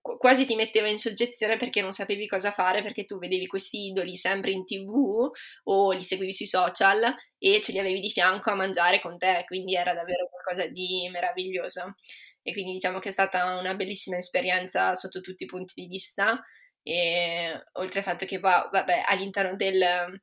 quasi 0.00 0.46
ti 0.46 0.54
metteva 0.54 0.88
in 0.88 0.98
soggezione 0.98 1.56
perché 1.56 1.80
non 1.82 1.92
sapevi 1.92 2.26
cosa 2.26 2.52
fare, 2.52 2.82
perché 2.82 3.04
tu 3.04 3.18
vedevi 3.18 3.46
questi 3.46 3.86
idoli 3.86 4.16
sempre 4.16 4.50
in 4.50 4.64
tv 4.64 5.30
o 5.64 5.92
li 5.92 6.02
seguivi 6.02 6.32
sui 6.32 6.46
social 6.46 7.14
e 7.38 7.60
ce 7.60 7.72
li 7.72 7.78
avevi 7.78 8.00
di 8.00 8.10
fianco 8.10 8.50
a 8.50 8.54
mangiare 8.54 9.00
con 9.00 9.18
te, 9.18 9.44
quindi 9.46 9.74
era 9.74 9.94
davvero 9.94 10.28
qualcosa 10.28 10.66
di 10.66 11.08
meraviglioso. 11.10 11.94
E 12.42 12.52
quindi 12.52 12.72
diciamo 12.72 12.98
che 12.98 13.10
è 13.10 13.12
stata 13.12 13.58
una 13.58 13.74
bellissima 13.74 14.16
esperienza 14.16 14.94
sotto 14.94 15.20
tutti 15.20 15.44
i 15.44 15.46
punti 15.46 15.74
di 15.76 15.86
vista, 15.86 16.42
e 16.82 17.62
oltre 17.72 17.98
al 17.98 18.04
fatto 18.04 18.24
che 18.24 18.38
vabbè, 18.38 19.04
all'interno 19.06 19.54
del, 19.56 20.22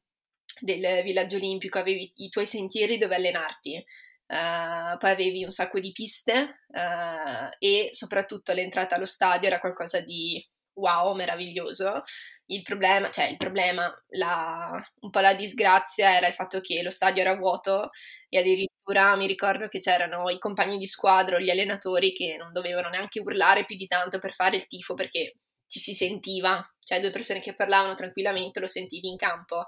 del 0.59 1.03
villaggio 1.03 1.35
olimpico 1.35 1.77
avevi 1.77 2.11
i 2.15 2.29
tuoi 2.29 2.47
sentieri 2.47 2.97
dove 2.97 3.15
allenarti, 3.15 3.83
Uh, 4.27 4.97
poi 4.97 5.11
avevi 5.11 5.45
un 5.45 5.51
sacco 5.51 5.79
di 5.79 5.93
piste 5.93 6.63
uh, 6.67 7.55
e 7.59 7.87
soprattutto 7.91 8.51
l'entrata 8.51 8.95
allo 8.95 9.05
stadio 9.05 9.47
era 9.47 9.61
qualcosa 9.61 10.01
di 10.01 10.45
wow, 10.77 11.13
meraviglioso. 11.15 12.03
Il 12.47 12.61
problema, 12.61 13.09
cioè 13.09 13.25
il 13.25 13.37
problema, 13.37 13.91
la, 14.09 14.71
un 15.01 15.09
po' 15.09 15.19
la 15.19 15.33
disgrazia 15.33 16.15
era 16.15 16.27
il 16.27 16.33
fatto 16.33 16.61
che 16.61 16.81
lo 16.81 16.89
stadio 16.89 17.21
era 17.21 17.35
vuoto 17.35 17.89
e 18.29 18.39
addirittura 18.39 19.15
mi 19.15 19.27
ricordo 19.27 19.67
che 19.67 19.79
c'erano 19.79 20.29
i 20.29 20.39
compagni 20.39 20.77
di 20.77 20.87
squadro, 20.87 21.39
gli 21.39 21.49
allenatori 21.49 22.13
che 22.13 22.35
non 22.37 22.51
dovevano 22.53 22.89
neanche 22.89 23.19
urlare 23.19 23.65
più 23.65 23.75
di 23.75 23.87
tanto 23.87 24.19
per 24.19 24.33
fare 24.33 24.55
il 24.55 24.67
tifo 24.67 24.93
perché 24.93 25.35
ci 25.67 25.79
si 25.79 25.93
sentiva, 25.93 26.65
cioè 26.79 27.01
due 27.01 27.11
persone 27.11 27.41
che 27.41 27.55
parlavano 27.55 27.95
tranquillamente 27.95 28.59
lo 28.59 28.67
sentivi 28.67 29.09
in 29.09 29.17
campo 29.17 29.67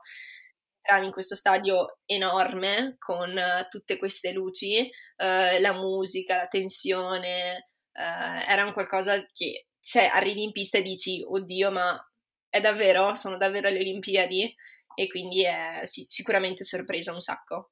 entravi 0.81 1.05
in 1.05 1.11
questo 1.11 1.35
stadio 1.35 1.99
enorme 2.05 2.95
con 2.97 3.29
uh, 3.29 3.67
tutte 3.69 3.97
queste 3.97 4.31
luci, 4.31 4.81
uh, 4.81 5.59
la 5.59 5.73
musica, 5.73 6.37
la 6.37 6.47
tensione, 6.47 7.69
uh, 7.93 8.49
era 8.49 8.65
un 8.65 8.73
qualcosa 8.73 9.23
che 9.33 9.67
se 9.79 10.05
arrivi 10.05 10.43
in 10.43 10.51
pista 10.51 10.77
e 10.77 10.81
dici 10.81 11.23
oddio 11.25 11.71
ma 11.71 12.09
è 12.49 12.61
davvero? 12.61 13.13
Sono 13.15 13.37
davvero 13.37 13.69
le 13.69 13.79
Olimpiadi? 13.79 14.53
E 14.95 15.07
quindi 15.07 15.45
è 15.45 15.81
sì, 15.83 16.05
sicuramente 16.09 16.63
sorpresa 16.63 17.13
un 17.13 17.21
sacco. 17.21 17.71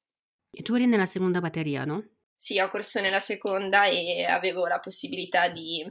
E 0.50 0.62
tu 0.62 0.74
eri 0.74 0.86
nella 0.86 1.04
seconda 1.04 1.40
batteria, 1.40 1.84
no? 1.84 2.02
Sì, 2.36 2.58
ho 2.60 2.70
corso 2.70 3.00
nella 3.00 3.20
seconda 3.20 3.86
e 3.86 4.24
avevo 4.24 4.66
la 4.66 4.78
possibilità 4.78 5.48
di 5.48 5.84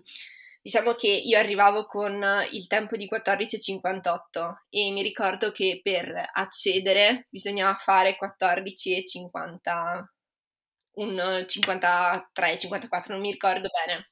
Diciamo 0.67 0.95
che 0.95 1.08
io 1.08 1.38
arrivavo 1.38 1.86
con 1.86 2.21
il 2.51 2.67
tempo 2.67 2.97
di 2.97 3.08
14,58 3.10 4.65
e 4.69 4.91
mi 4.91 5.01
ricordo 5.01 5.49
che 5.53 5.80
per 5.82 6.30
accedere 6.34 7.25
bisognava 7.30 7.73
fare 7.75 8.17
14,50, 8.21 10.03
un 10.95 11.45
53, 11.47 12.58
54, 12.58 13.13
non 13.13 13.21
mi 13.21 13.32
ricordo 13.32 13.69
bene. 13.69 14.12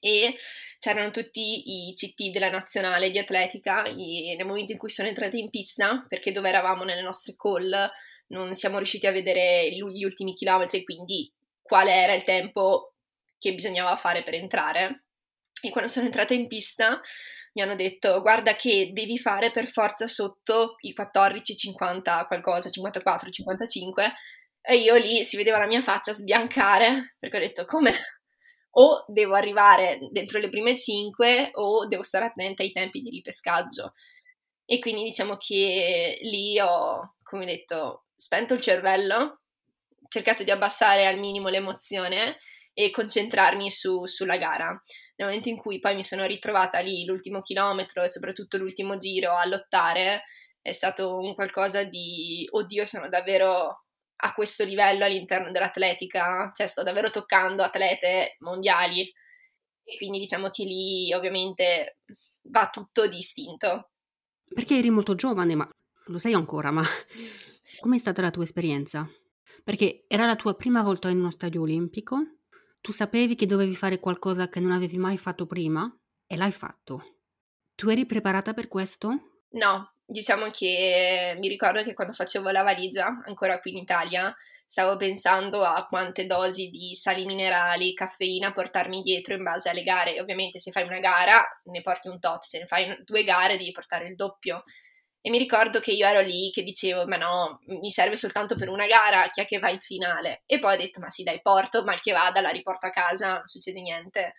E 0.00 0.34
c'erano 0.80 1.12
tutti 1.12 1.88
i 1.88 1.94
CT 1.94 2.32
della 2.32 2.50
nazionale 2.50 3.12
di 3.12 3.18
atletica 3.18 3.84
e 3.84 4.34
nel 4.36 4.44
momento 4.44 4.72
in 4.72 4.78
cui 4.78 4.90
sono 4.90 5.06
entrata 5.06 5.36
in 5.36 5.50
pista, 5.50 6.04
perché 6.08 6.32
dove 6.32 6.48
eravamo 6.48 6.82
nelle 6.82 7.02
nostre 7.02 7.36
call 7.36 7.88
non 8.30 8.56
siamo 8.56 8.78
riusciti 8.78 9.06
a 9.06 9.12
vedere 9.12 9.70
gli 9.70 10.02
ultimi 10.02 10.34
chilometri, 10.34 10.82
quindi 10.82 11.32
qual 11.62 11.86
era 11.86 12.12
il 12.12 12.24
tempo 12.24 12.92
che 13.38 13.54
bisognava 13.54 13.96
fare 13.96 14.24
per 14.24 14.34
entrare 14.34 15.02
e 15.68 15.70
quando 15.70 15.90
sono 15.90 16.06
entrata 16.06 16.34
in 16.34 16.46
pista 16.46 17.00
mi 17.54 17.62
hanno 17.62 17.74
detto 17.74 18.20
guarda 18.20 18.54
che 18.54 18.90
devi 18.92 19.18
fare 19.18 19.50
per 19.50 19.68
forza 19.68 20.06
sotto 20.06 20.76
i 20.80 20.92
14, 20.92 21.56
50 21.56 22.26
qualcosa, 22.26 22.70
54, 22.70 23.30
55 23.30 24.12
e 24.60 24.76
io 24.76 24.94
lì 24.96 25.24
si 25.24 25.36
vedeva 25.36 25.58
la 25.58 25.66
mia 25.66 25.82
faccia 25.82 26.12
sbiancare 26.12 27.16
perché 27.18 27.36
ho 27.36 27.40
detto 27.40 27.64
come? 27.64 27.92
O 28.78 29.04
devo 29.08 29.34
arrivare 29.34 29.98
dentro 30.10 30.38
le 30.38 30.50
prime 30.50 30.76
5 30.76 31.52
o 31.54 31.86
devo 31.86 32.02
stare 32.02 32.26
attenta 32.26 32.62
ai 32.62 32.72
tempi 32.72 33.00
di 33.00 33.08
ripescaggio 33.08 33.94
e 34.66 34.80
quindi 34.80 35.04
diciamo 35.04 35.36
che 35.36 36.18
lì 36.22 36.58
ho, 36.58 37.14
come 37.22 37.46
detto, 37.46 38.06
spento 38.16 38.52
il 38.54 38.60
cervello, 38.60 39.40
cercato 40.08 40.42
di 40.42 40.50
abbassare 40.50 41.06
al 41.06 41.18
minimo 41.18 41.48
l'emozione 41.48 42.38
e 42.78 42.90
concentrarmi 42.90 43.70
su, 43.70 44.04
sulla 44.04 44.36
gara. 44.36 44.66
Nel 45.16 45.28
momento 45.28 45.48
in 45.48 45.56
cui 45.56 45.80
poi 45.80 45.94
mi 45.94 46.04
sono 46.04 46.26
ritrovata 46.26 46.78
lì 46.80 47.06
l'ultimo 47.06 47.40
chilometro 47.40 48.02
e 48.02 48.10
soprattutto 48.10 48.58
l'ultimo 48.58 48.98
giro 48.98 49.34
a 49.34 49.46
lottare, 49.46 50.24
è 50.60 50.72
stato 50.72 51.16
un 51.16 51.34
qualcosa 51.34 51.84
di 51.84 52.46
oddio, 52.50 52.84
sono 52.84 53.08
davvero 53.08 53.84
a 54.16 54.34
questo 54.34 54.62
livello 54.64 55.06
all'interno 55.06 55.50
dell'atletica, 55.52 56.52
cioè 56.54 56.66
sto 56.66 56.82
davvero 56.82 57.08
toccando 57.08 57.62
atlete 57.62 58.36
mondiali 58.40 59.10
e 59.82 59.96
quindi 59.96 60.18
diciamo 60.18 60.50
che 60.50 60.64
lì 60.64 61.14
ovviamente 61.14 62.00
va 62.50 62.68
tutto 62.70 63.08
distinto. 63.08 63.92
Perché 64.52 64.76
eri 64.76 64.90
molto 64.90 65.14
giovane, 65.14 65.54
ma 65.54 65.66
lo 66.08 66.18
sei 66.18 66.34
ancora, 66.34 66.70
ma 66.70 66.82
com'è 67.80 67.96
stata 67.96 68.20
la 68.20 68.30
tua 68.30 68.42
esperienza? 68.42 69.08
Perché 69.64 70.04
era 70.08 70.26
la 70.26 70.36
tua 70.36 70.54
prima 70.54 70.82
volta 70.82 71.08
in 71.08 71.20
uno 71.20 71.30
stadio 71.30 71.62
olimpico, 71.62 72.35
tu 72.86 72.92
sapevi 72.92 73.34
che 73.34 73.46
dovevi 73.46 73.74
fare 73.74 73.98
qualcosa 73.98 74.48
che 74.48 74.60
non 74.60 74.70
avevi 74.70 74.96
mai 74.96 75.18
fatto 75.18 75.44
prima 75.44 75.92
e 76.24 76.36
l'hai 76.36 76.52
fatto. 76.52 77.16
Tu 77.74 77.88
eri 77.88 78.06
preparata 78.06 78.54
per 78.54 78.68
questo? 78.68 79.40
No, 79.54 79.94
diciamo 80.04 80.52
che 80.52 81.34
mi 81.36 81.48
ricordo 81.48 81.82
che 81.82 81.94
quando 81.94 82.12
facevo 82.12 82.48
la 82.50 82.62
valigia, 82.62 83.24
ancora 83.26 83.58
qui 83.58 83.72
in 83.72 83.78
Italia, 83.78 84.32
stavo 84.68 84.96
pensando 84.96 85.64
a 85.64 85.84
quante 85.88 86.26
dosi 86.26 86.70
di 86.70 86.94
sali 86.94 87.24
minerali, 87.24 87.92
caffeina 87.92 88.52
portarmi 88.52 89.02
dietro 89.02 89.34
in 89.34 89.42
base 89.42 89.68
alle 89.68 89.82
gare. 89.82 90.20
Ovviamente 90.20 90.60
se 90.60 90.70
fai 90.70 90.84
una 90.84 91.00
gara 91.00 91.44
ne 91.64 91.80
porti 91.80 92.06
un 92.06 92.20
tot, 92.20 92.44
se 92.44 92.60
ne 92.60 92.66
fai 92.66 93.02
due 93.04 93.24
gare 93.24 93.56
devi 93.56 93.72
portare 93.72 94.06
il 94.06 94.14
doppio. 94.14 94.62
E 95.20 95.30
mi 95.30 95.38
ricordo 95.38 95.80
che 95.80 95.90
io 95.92 96.06
ero 96.06 96.20
lì 96.20 96.50
che 96.52 96.62
dicevo, 96.62 97.06
ma 97.06 97.16
no, 97.16 97.60
mi 97.66 97.90
serve 97.90 98.16
soltanto 98.16 98.54
per 98.54 98.68
una 98.68 98.86
gara, 98.86 99.28
chi 99.30 99.40
è 99.40 99.46
che 99.46 99.58
va 99.58 99.70
in 99.70 99.80
finale? 99.80 100.42
E 100.46 100.60
poi 100.60 100.74
ho 100.74 100.78
detto, 100.78 101.00
ma 101.00 101.10
sì 101.10 101.24
dai, 101.24 101.40
porto, 101.42 101.82
mal 101.84 102.00
che 102.00 102.12
vada, 102.12 102.40
la 102.40 102.50
riporto 102.50 102.86
a 102.86 102.90
casa, 102.90 103.32
non 103.34 103.46
succede 103.48 103.80
niente. 103.80 104.34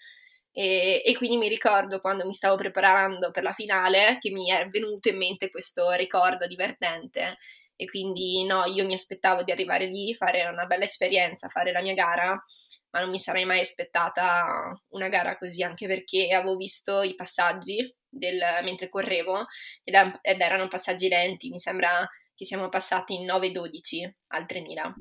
E, 0.51 1.03
e, 1.05 1.15
quindi 1.15 1.37
mi 1.37 1.49
ricordo 1.49 1.99
quando 1.99 2.25
mi 2.25 2.33
stavo 2.33 2.55
preparando 2.55 3.31
per 3.31 3.43
la 3.43 3.53
finale 3.53 4.17
che 4.19 4.31
mi 4.31 4.49
è 4.49 4.67
venuto 4.69 5.09
in 5.09 5.17
mente 5.17 5.51
questo 5.51 5.91
ricordo 5.91 6.47
divertente 6.47 7.37
e 7.75 7.85
quindi 7.85 8.43
no, 8.43 8.65
io 8.65 8.83
mi 8.83 8.93
aspettavo 8.93 9.43
di 9.43 9.51
arrivare 9.51 9.85
lì, 9.85 10.15
fare 10.15 10.43
una 10.47 10.65
bella 10.65 10.85
esperienza, 10.85 11.47
fare 11.47 11.71
la 11.71 11.81
mia 11.81 11.93
gara, 11.93 12.43
ma 12.89 12.99
non 13.01 13.11
mi 13.11 13.19
sarei 13.19 13.45
mai 13.45 13.59
aspettata 13.59 14.73
una 14.89 15.09
gara 15.09 15.37
così, 15.37 15.61
anche 15.61 15.85
perché 15.85 16.33
avevo 16.33 16.55
visto 16.55 17.03
i 17.03 17.13
passaggi 17.13 17.95
del, 18.09 18.39
mentre 18.63 18.89
correvo 18.89 19.45
ed, 19.83 19.95
ed, 20.21 20.41
erano 20.41 20.67
passaggi 20.67 21.07
lenti, 21.07 21.49
mi 21.49 21.59
sembra 21.59 22.07
che 22.35 22.45
siamo 22.45 22.69
passati 22.69 23.15
in 23.15 23.25
9-12 23.25 24.09
al 24.27 24.45
3000 24.45 24.95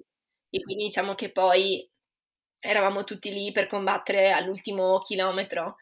e 0.51 0.61
quindi 0.63 0.85
diciamo 0.85 1.15
che 1.15 1.33
poi 1.33 1.89
eravamo 2.59 3.05
tutti 3.05 3.33
lì 3.33 3.53
per 3.53 3.67
combattere 3.67 4.33
all'ultimo 4.33 5.01
chilometro 5.01 5.77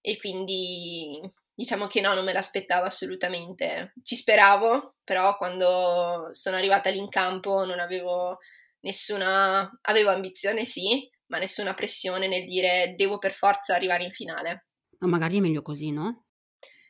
e 0.00 0.18
quindi 0.18 1.20
diciamo 1.52 1.88
che 1.88 2.00
no, 2.00 2.14
non 2.14 2.24
me 2.24 2.32
l'aspettavo 2.32 2.86
assolutamente. 2.86 3.94
Ci 4.02 4.14
speravo, 4.14 4.96
però 5.02 5.36
quando 5.36 6.28
sono 6.30 6.56
arrivata 6.56 6.90
lì 6.90 6.98
in 6.98 7.08
campo 7.08 7.64
non 7.64 7.80
avevo 7.80 8.38
nessuna, 8.80 9.68
avevo 9.82 10.10
ambizione 10.10 10.64
sì, 10.64 11.10
ma 11.26 11.38
nessuna 11.38 11.74
pressione 11.74 12.28
nel 12.28 12.44
dire 12.46 12.94
devo 12.96 13.18
per 13.18 13.34
forza 13.34 13.74
arrivare 13.74 14.04
in 14.04 14.12
finale. 14.12 14.66
Ma 14.98 15.08
magari 15.08 15.38
è 15.38 15.40
meglio 15.40 15.62
così, 15.62 15.90
no? 15.90 16.26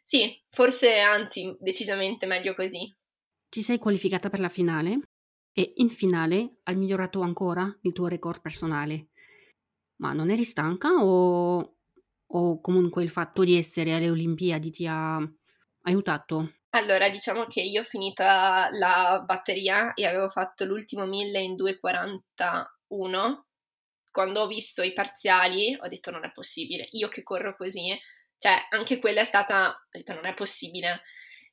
Sì, 0.09 0.43
forse 0.49 1.01
anzi, 1.01 1.55
decisamente 1.61 2.25
meglio 2.25 2.55
così. 2.55 2.91
Ti 3.51 3.61
sei 3.61 3.77
qualificata 3.77 4.31
per 4.31 4.41
la 4.41 4.49
finale 4.49 5.01
e 5.53 5.75
in 5.77 5.91
finale 5.91 6.61
hai 6.63 6.77
migliorato 6.77 7.21
ancora 7.21 7.71
il 7.83 7.93
tuo 7.93 8.07
record 8.07 8.41
personale. 8.41 9.09
Ma 9.97 10.15
non 10.15 10.31
eri 10.31 10.45
stanca 10.45 10.95
o 11.05 11.75
o 12.31 12.61
comunque 12.63 13.03
il 13.03 13.11
fatto 13.11 13.45
di 13.45 13.57
essere 13.57 13.95
alle 13.95 14.09
Olimpiadi 14.09 14.71
ti 14.71 14.87
ha 14.87 15.19
aiutato? 15.83 16.55
Allora, 16.71 17.11
diciamo 17.11 17.45
che 17.47 17.61
io 17.61 17.83
ho 17.83 17.85
finito 17.85 18.23
la 18.23 19.23
batteria 19.27 19.93
e 19.93 20.07
avevo 20.07 20.31
fatto 20.31 20.65
l'ultimo 20.65 21.05
1000 21.05 21.39
in 21.39 21.55
2,41. 21.55 23.45
Quando 24.11 24.41
ho 24.41 24.47
visto 24.47 24.83
i 24.83 24.95
parziali 24.95 25.77
ho 25.79 25.87
detto 25.87 26.11
non 26.11 26.25
è 26.25 26.33
possibile, 26.33 26.89
io 26.93 27.09
che 27.09 27.23
corro 27.23 27.55
così, 27.55 27.95
cioè 28.39 28.67
anche 28.71 28.99
quella 28.99 29.21
è 29.23 29.25
stata, 29.25 29.71
ho 29.71 29.89
detto 29.91 30.15
non 30.15 30.27
è 30.27 30.35
possibile. 30.35 31.03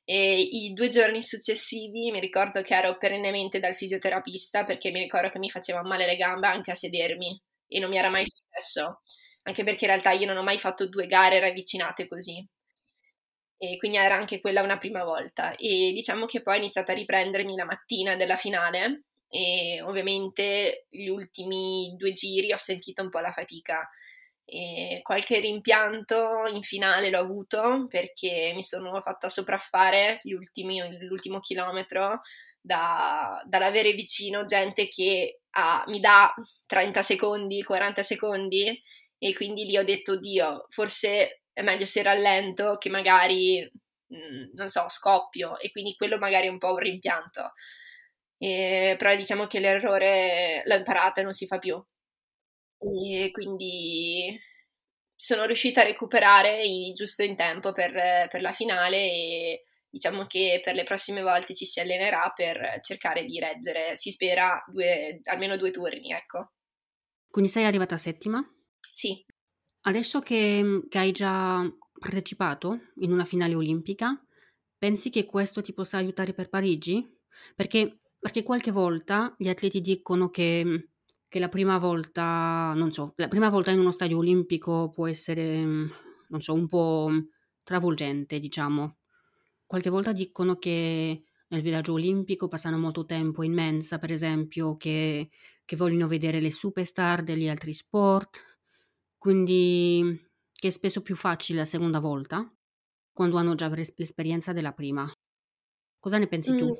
E 0.04 0.40
i 0.40 0.72
due 0.72 0.88
giorni 0.88 1.22
successivi 1.22 2.10
mi 2.12 2.20
ricordo 2.20 2.62
che 2.62 2.74
ero 2.76 2.96
perennemente 2.96 3.58
dal 3.58 3.74
fisioterapista 3.74 4.64
perché 4.64 4.90
mi 4.90 5.00
ricordo 5.00 5.30
che 5.30 5.38
mi 5.40 5.50
faceva 5.50 5.82
male 5.82 6.06
le 6.06 6.16
gambe 6.16 6.46
anche 6.46 6.70
a 6.70 6.74
sedermi 6.76 7.40
e 7.68 7.80
non 7.80 7.90
mi 7.90 7.98
era 7.98 8.08
mai 8.08 8.24
successo 8.24 9.00
anche 9.46 9.64
perché 9.64 9.84
in 9.84 9.90
realtà 9.92 10.10
io 10.10 10.26
non 10.26 10.36
ho 10.36 10.42
mai 10.42 10.58
fatto 10.58 10.88
due 10.88 11.06
gare 11.06 11.40
ravvicinate 11.40 12.08
così. 12.08 12.46
E 13.58 13.76
quindi 13.78 13.96
era 13.96 14.14
anche 14.14 14.40
quella 14.40 14.62
una 14.62 14.78
prima 14.78 15.04
volta. 15.04 15.54
E 15.54 15.92
diciamo 15.94 16.26
che 16.26 16.42
poi 16.42 16.56
ho 16.56 16.58
iniziato 16.58 16.90
a 16.92 16.94
riprendermi 16.94 17.54
la 17.54 17.64
mattina 17.64 18.16
della 18.16 18.36
finale 18.36 19.04
e 19.28 19.80
ovviamente 19.82 20.86
gli 20.90 21.08
ultimi 21.08 21.94
due 21.96 22.12
giri 22.12 22.52
ho 22.52 22.58
sentito 22.58 23.02
un 23.02 23.08
po' 23.10 23.20
la 23.20 23.32
fatica. 23.32 23.88
E 24.48 25.00
qualche 25.02 25.40
rimpianto 25.40 26.46
in 26.52 26.62
finale 26.62 27.10
l'ho 27.10 27.18
avuto 27.18 27.86
perché 27.88 28.52
mi 28.54 28.62
sono 28.62 29.00
fatta 29.00 29.28
sopraffare 29.28 30.20
ultimi, 30.24 30.80
l'ultimo 31.00 31.40
chilometro 31.40 32.20
da, 32.60 33.42
dall'avere 33.44 33.92
vicino 33.92 34.44
gente 34.44 34.86
che 34.88 35.40
ha, 35.50 35.84
mi 35.88 35.98
dà 35.98 36.32
30 36.66 37.02
secondi, 37.02 37.64
40 37.64 38.02
secondi 38.04 38.80
e 39.18 39.34
quindi 39.34 39.64
lì 39.64 39.76
ho 39.78 39.84
detto, 39.84 40.16
Dio, 40.18 40.66
forse 40.70 41.42
è 41.52 41.62
meglio 41.62 41.86
se 41.86 42.02
rallento 42.02 42.76
che 42.78 42.88
magari, 42.88 43.68
mh, 44.08 44.50
non 44.54 44.68
so, 44.68 44.88
scoppio 44.88 45.58
e 45.58 45.72
quindi 45.72 45.94
quello 45.96 46.18
magari 46.18 46.46
è 46.46 46.50
un 46.50 46.58
po' 46.58 46.70
un 46.72 46.78
rimpianto. 46.78 47.52
E, 48.38 48.94
però 48.98 49.14
diciamo 49.16 49.46
che 49.46 49.60
l'errore 49.60 50.62
l'ho 50.66 50.74
imparato 50.76 51.20
e 51.20 51.22
non 51.24 51.32
si 51.32 51.46
fa 51.46 51.58
più. 51.58 51.82
E 52.78 53.30
quindi 53.32 54.38
sono 55.14 55.44
riuscita 55.44 55.80
a 55.80 55.84
recuperare 55.84 56.62
giusto 56.94 57.22
in 57.22 57.36
tempo 57.36 57.72
per, 57.72 58.28
per 58.28 58.40
la 58.42 58.52
finale 58.52 58.96
e 58.96 59.64
diciamo 59.88 60.26
che 60.26 60.60
per 60.62 60.74
le 60.74 60.84
prossime 60.84 61.22
volte 61.22 61.54
ci 61.54 61.64
si 61.64 61.80
allenerà 61.80 62.32
per 62.34 62.80
cercare 62.82 63.24
di 63.24 63.38
reggere, 63.40 63.96
si 63.96 64.10
spera, 64.10 64.62
due, 64.70 65.20
almeno 65.24 65.56
due 65.56 65.70
turni, 65.70 66.12
ecco. 66.12 66.52
Quindi 67.30 67.50
sei 67.50 67.64
arrivata 67.64 67.96
settima? 67.96 68.44
Sì. 68.92 69.24
Adesso 69.82 70.20
che, 70.20 70.62
mhmm, 70.62 70.88
che 70.88 70.98
hai 70.98 71.12
già 71.12 71.62
partecipato 71.98 72.92
in 72.96 73.12
una 73.12 73.24
finale 73.24 73.54
olimpica, 73.54 74.20
pensi 74.76 75.10
che 75.10 75.24
questo 75.24 75.62
ti 75.62 75.72
possa 75.72 75.96
aiutare 75.96 76.34
per 76.34 76.48
Parigi? 76.48 77.06
Perché, 77.54 78.00
perché 78.18 78.42
qualche 78.42 78.70
volta 78.70 79.34
gli 79.38 79.48
atleti 79.48 79.80
dicono 79.80 80.28
che, 80.30 80.62
mhmm, 80.64 80.88
che 81.36 81.42
la 81.42 81.48
prima 81.50 81.76
volta, 81.76 82.72
non 82.74 82.92
so, 82.92 83.12
la 83.16 83.28
prima 83.28 83.50
volta 83.50 83.70
in 83.70 83.78
uno 83.78 83.90
stadio 83.90 84.16
olimpico 84.16 84.90
può 84.90 85.06
essere, 85.06 85.58
mhmm, 85.62 85.90
non 86.28 86.40
so, 86.40 86.54
un 86.54 86.66
po' 86.66 87.10
travolgente, 87.62 88.38
diciamo. 88.38 88.96
Qualche 89.66 89.90
volta 89.90 90.12
dicono 90.12 90.56
che 90.56 91.24
nel 91.48 91.60
villaggio 91.60 91.92
olimpico 91.92 92.48
passano 92.48 92.78
molto 92.78 93.04
tempo 93.04 93.42
in 93.42 93.52
mensa, 93.52 93.98
per 93.98 94.12
esempio, 94.12 94.76
che, 94.78 95.28
che 95.66 95.76
vogliono 95.76 96.06
vedere 96.08 96.40
le 96.40 96.50
superstar 96.50 97.22
degli 97.22 97.48
altri 97.48 97.74
sport 97.74 98.42
quindi 99.18 100.18
che 100.52 100.68
è 100.68 100.70
spesso 100.70 101.02
più 101.02 101.16
facile 101.16 101.58
la 101.60 101.64
seconda 101.66 102.00
volta, 102.00 102.50
quando 103.12 103.36
hanno 103.38 103.54
già 103.56 103.68
l'esperienza 103.68 104.52
della 104.52 104.72
prima. 104.72 105.06
Cosa 105.98 106.18
ne 106.18 106.28
pensi 106.28 106.54
tu? 106.54 106.74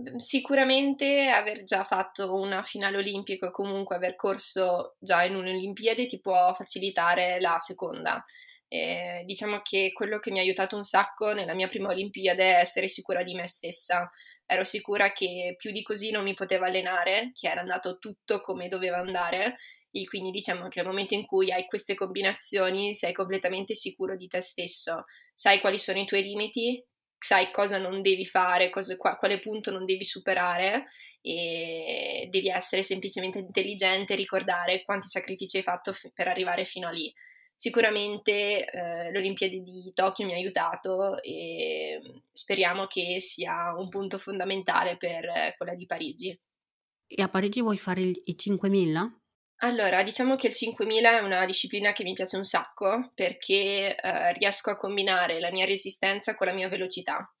Mm, 0.00 0.16
sicuramente 0.16 1.28
aver 1.28 1.64
già 1.64 1.84
fatto 1.84 2.34
una 2.34 2.62
finale 2.62 2.96
olimpica 2.96 3.48
o 3.48 3.50
comunque 3.50 3.96
aver 3.96 4.14
corso 4.16 4.96
già 4.98 5.22
in 5.24 5.34
un'Olimpiade 5.34 6.06
ti 6.06 6.18
può 6.20 6.54
facilitare 6.54 7.40
la 7.40 7.58
seconda. 7.58 8.24
Eh, 8.68 9.22
diciamo 9.26 9.60
che 9.62 9.92
quello 9.92 10.18
che 10.18 10.30
mi 10.30 10.38
ha 10.38 10.42
aiutato 10.42 10.76
un 10.76 10.84
sacco 10.84 11.34
nella 11.34 11.52
mia 11.54 11.68
prima 11.68 11.90
Olimpiade 11.90 12.56
è 12.56 12.60
essere 12.60 12.88
sicura 12.88 13.22
di 13.22 13.34
me 13.34 13.46
stessa. 13.46 14.10
Ero 14.46 14.64
sicura 14.64 15.12
che 15.12 15.54
più 15.58 15.70
di 15.72 15.82
così 15.82 16.10
non 16.10 16.24
mi 16.24 16.34
potevo 16.34 16.64
allenare, 16.64 17.32
che 17.34 17.48
era 17.48 17.60
andato 17.60 17.98
tutto 17.98 18.40
come 18.40 18.68
doveva 18.68 18.96
andare 18.98 19.56
e 19.90 20.04
quindi 20.06 20.30
diciamo 20.30 20.68
che 20.68 20.80
nel 20.80 20.88
momento 20.88 21.12
in 21.14 21.26
cui 21.26 21.52
hai 21.52 21.66
queste 21.66 21.94
combinazioni 21.94 22.94
sei 22.94 23.12
completamente 23.12 23.74
sicuro 23.74 24.16
di 24.16 24.26
te 24.26 24.40
stesso, 24.40 25.04
sai 25.34 25.60
quali 25.60 25.78
sono 25.78 25.98
i 25.98 26.06
tuoi 26.06 26.22
limiti, 26.22 26.82
sai 27.22 27.52
cosa 27.52 27.78
non 27.78 28.02
devi 28.02 28.26
fare, 28.26 28.68
cosa, 28.68 28.96
quale 28.96 29.38
punto 29.38 29.70
non 29.70 29.84
devi 29.84 30.04
superare 30.04 30.86
e 31.20 32.26
devi 32.30 32.48
essere 32.48 32.82
semplicemente 32.82 33.38
intelligente 33.38 34.14
e 34.14 34.16
ricordare 34.16 34.82
quanti 34.82 35.06
sacrifici 35.06 35.58
hai 35.58 35.62
fatto 35.62 35.92
f- 35.92 36.10
per 36.12 36.26
arrivare 36.26 36.64
fino 36.64 36.88
a 36.88 36.90
lì. 36.90 37.12
sicuramente 37.54 38.64
eh, 38.64 39.12
l'Olimpiade 39.12 39.60
di 39.62 39.92
Tokyo 39.94 40.26
mi 40.26 40.32
ha 40.32 40.36
aiutato 40.36 41.22
e 41.22 42.00
speriamo 42.32 42.86
che 42.86 43.20
sia 43.20 43.72
un 43.76 43.88
punto 43.88 44.18
fondamentale 44.18 44.96
per 44.96 45.54
quella 45.56 45.76
di 45.76 45.86
Parigi. 45.86 46.36
E 47.06 47.22
a 47.22 47.28
Parigi 47.28 47.60
vuoi 47.60 47.76
fare 47.76 48.00
i 48.00 48.36
5000? 48.36 49.21
Allora, 49.64 50.02
diciamo 50.02 50.34
che 50.34 50.48
il 50.48 50.54
5000 50.54 51.18
è 51.18 51.20
una 51.20 51.46
disciplina 51.46 51.92
che 51.92 52.02
mi 52.02 52.14
piace 52.14 52.36
un 52.36 52.42
sacco 52.42 53.12
perché 53.14 53.94
eh, 53.94 54.32
riesco 54.32 54.70
a 54.70 54.76
combinare 54.76 55.38
la 55.38 55.52
mia 55.52 55.64
resistenza 55.64 56.34
con 56.34 56.48
la 56.48 56.52
mia 56.52 56.68
velocità. 56.68 57.32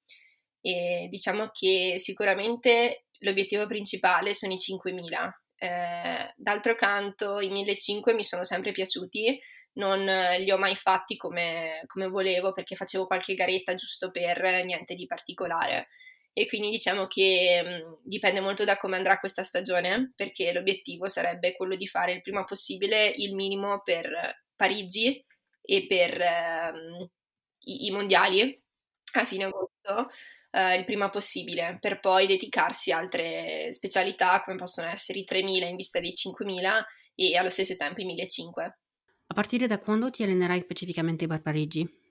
E 0.60 1.08
diciamo 1.10 1.50
che 1.52 1.94
sicuramente 1.98 3.06
l'obiettivo 3.18 3.66
principale 3.66 4.34
sono 4.34 4.52
i 4.52 4.58
5000. 4.58 5.42
Eh, 5.56 6.32
d'altro 6.36 6.76
canto, 6.76 7.40
i 7.40 7.48
1500 7.48 8.14
mi 8.14 8.22
sono 8.24 8.44
sempre 8.44 8.70
piaciuti, 8.70 9.40
non 9.74 10.04
li 10.38 10.50
ho 10.52 10.58
mai 10.58 10.76
fatti 10.76 11.16
come, 11.16 11.82
come 11.88 12.06
volevo 12.06 12.52
perché 12.52 12.76
facevo 12.76 13.06
qualche 13.06 13.34
garetta 13.34 13.74
giusto 13.74 14.12
per 14.12 14.40
niente 14.64 14.94
di 14.94 15.06
particolare 15.06 15.88
e 16.34 16.46
quindi 16.46 16.70
diciamo 16.70 17.06
che 17.06 17.62
mh, 17.62 17.98
dipende 18.02 18.40
molto 18.40 18.64
da 18.64 18.76
come 18.78 18.96
andrà 18.96 19.18
questa 19.18 19.42
stagione, 19.42 20.12
perché 20.16 20.52
l'obiettivo 20.52 21.08
sarebbe 21.08 21.54
quello 21.54 21.76
di 21.76 21.86
fare 21.86 22.12
il 22.12 22.22
prima 22.22 22.44
possibile 22.44 23.06
il 23.08 23.34
minimo 23.34 23.82
per 23.82 24.44
Parigi 24.56 25.24
e 25.60 25.86
per 25.86 26.20
ehm, 26.20 27.08
i, 27.64 27.86
i, 27.86 27.90
mondiali 27.90 28.60
a 29.14 29.26
fine 29.26 29.44
agosto, 29.44 30.10
eh, 30.50 30.76
il 30.78 30.84
prima 30.84 31.10
possibile, 31.10 31.76
per 31.80 32.00
poi 32.00 32.26
dedicarsi 32.26 32.92
a 32.92 32.98
altre 32.98 33.72
specialità 33.72 34.42
come 34.42 34.56
possono 34.56 34.88
essere 34.88 35.18
i 35.18 35.24
3000 35.24 35.66
in 35.66 35.76
vista 35.76 36.00
dei 36.00 36.14
5000 36.14 36.86
e 37.14 37.36
allo 37.36 37.50
stesso 37.50 37.76
tempo 37.76 38.00
i 38.00 38.06
1500. 38.06 38.60
A 39.26 39.34
partire 39.34 39.66
da 39.66 39.78
quando 39.78 40.10
ti 40.10 40.22
allenerai 40.22 40.60
specificamente 40.60 41.26
per 41.26 41.42
Parigi? 41.42 42.01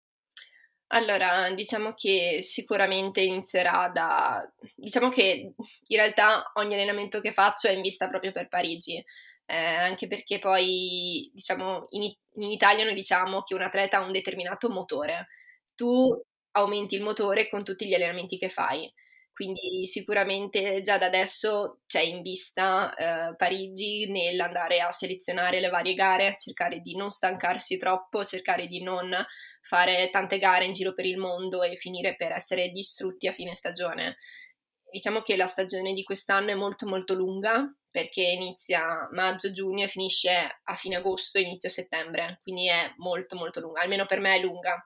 Allora, 0.93 1.49
diciamo 1.54 1.93
che 1.93 2.39
sicuramente 2.41 3.21
inizierà 3.21 3.89
da... 3.93 4.45
diciamo 4.75 5.08
che 5.10 5.54
in 5.88 5.97
realtà 5.97 6.51
ogni 6.56 6.73
allenamento 6.73 7.21
che 7.21 7.32
faccio 7.32 7.67
è 7.69 7.71
in 7.71 7.82
vista 7.82 8.10
proprio 8.10 8.34
per 8.34 8.49
Parigi, 8.49 9.01
eh, 9.45 9.56
anche 9.56 10.08
perché 10.08 10.39
poi, 10.39 11.32
diciamo, 11.34 11.88
in, 11.91 12.04
in 12.36 12.51
Italia 12.51 12.84
noi 12.84 12.93
diciamo 12.93 13.41
che 13.43 13.54
un 13.54 13.62
atleta 13.62 13.97
ha 13.97 14.06
un 14.06 14.12
determinato 14.12 14.69
motore. 14.69 15.27
Tu 15.75 16.10
aumenti 16.51 16.95
il 16.95 17.04
motore 17.04 17.47
con 17.49 17.63
tutti 17.63 17.88
gli 17.88 17.93
allenamenti 17.93 18.38
che 18.38 18.49
fai. 18.49 18.91
Quindi 19.34 19.88
sicuramente 19.88 20.82
già 20.82 20.97
da 20.97 21.06
adesso 21.06 21.80
c'è 21.88 22.01
in 22.01 22.21
vista 22.21 22.93
eh, 23.32 23.36
Parigi 23.38 24.12
nell'andare 24.12 24.82
a 24.82 24.91
selezionare 24.91 25.62
le 25.62 25.69
varie 25.69 25.93
gare, 25.93 26.36
cercare 26.38 26.80
di 26.80 26.97
non 26.97 27.10
stancarsi 27.10 27.77
troppo, 27.77 28.25
cercare 28.25 28.67
di 28.67 28.84
non 28.84 29.15
fare 29.71 30.10
tante 30.10 30.38
gare 30.38 30.65
in 30.65 30.73
giro 30.73 30.93
per 30.93 31.05
il 31.05 31.15
mondo 31.15 31.63
e 31.63 31.77
finire 31.77 32.17
per 32.17 32.34
essere 32.34 32.71
distrutti 32.71 33.29
a 33.29 33.31
fine 33.31 33.55
stagione. 33.55 34.17
Diciamo 34.91 35.21
che 35.21 35.38
la 35.38 35.47
stagione 35.47 35.93
di 35.93 36.03
quest'anno 36.03 36.49
è 36.49 36.55
molto 36.55 36.86
molto 36.86 37.13
lunga 37.13 37.73
perché 37.89 38.21
inizia 38.21 39.07
maggio-giugno 39.13 39.86
e 39.86 39.88
finisce 39.88 40.60
a 40.62 40.75
fine 40.75 40.97
agosto, 40.97 41.39
inizio 41.39 41.69
settembre, 41.69 42.39
quindi 42.43 42.67
è 42.67 42.93
molto 42.97 43.38
molto 43.38 43.62
lunga, 43.62 43.79
almeno 43.79 44.05
per 44.05 44.19
me 44.19 44.36
è 44.36 44.41
lunga. 44.41 44.86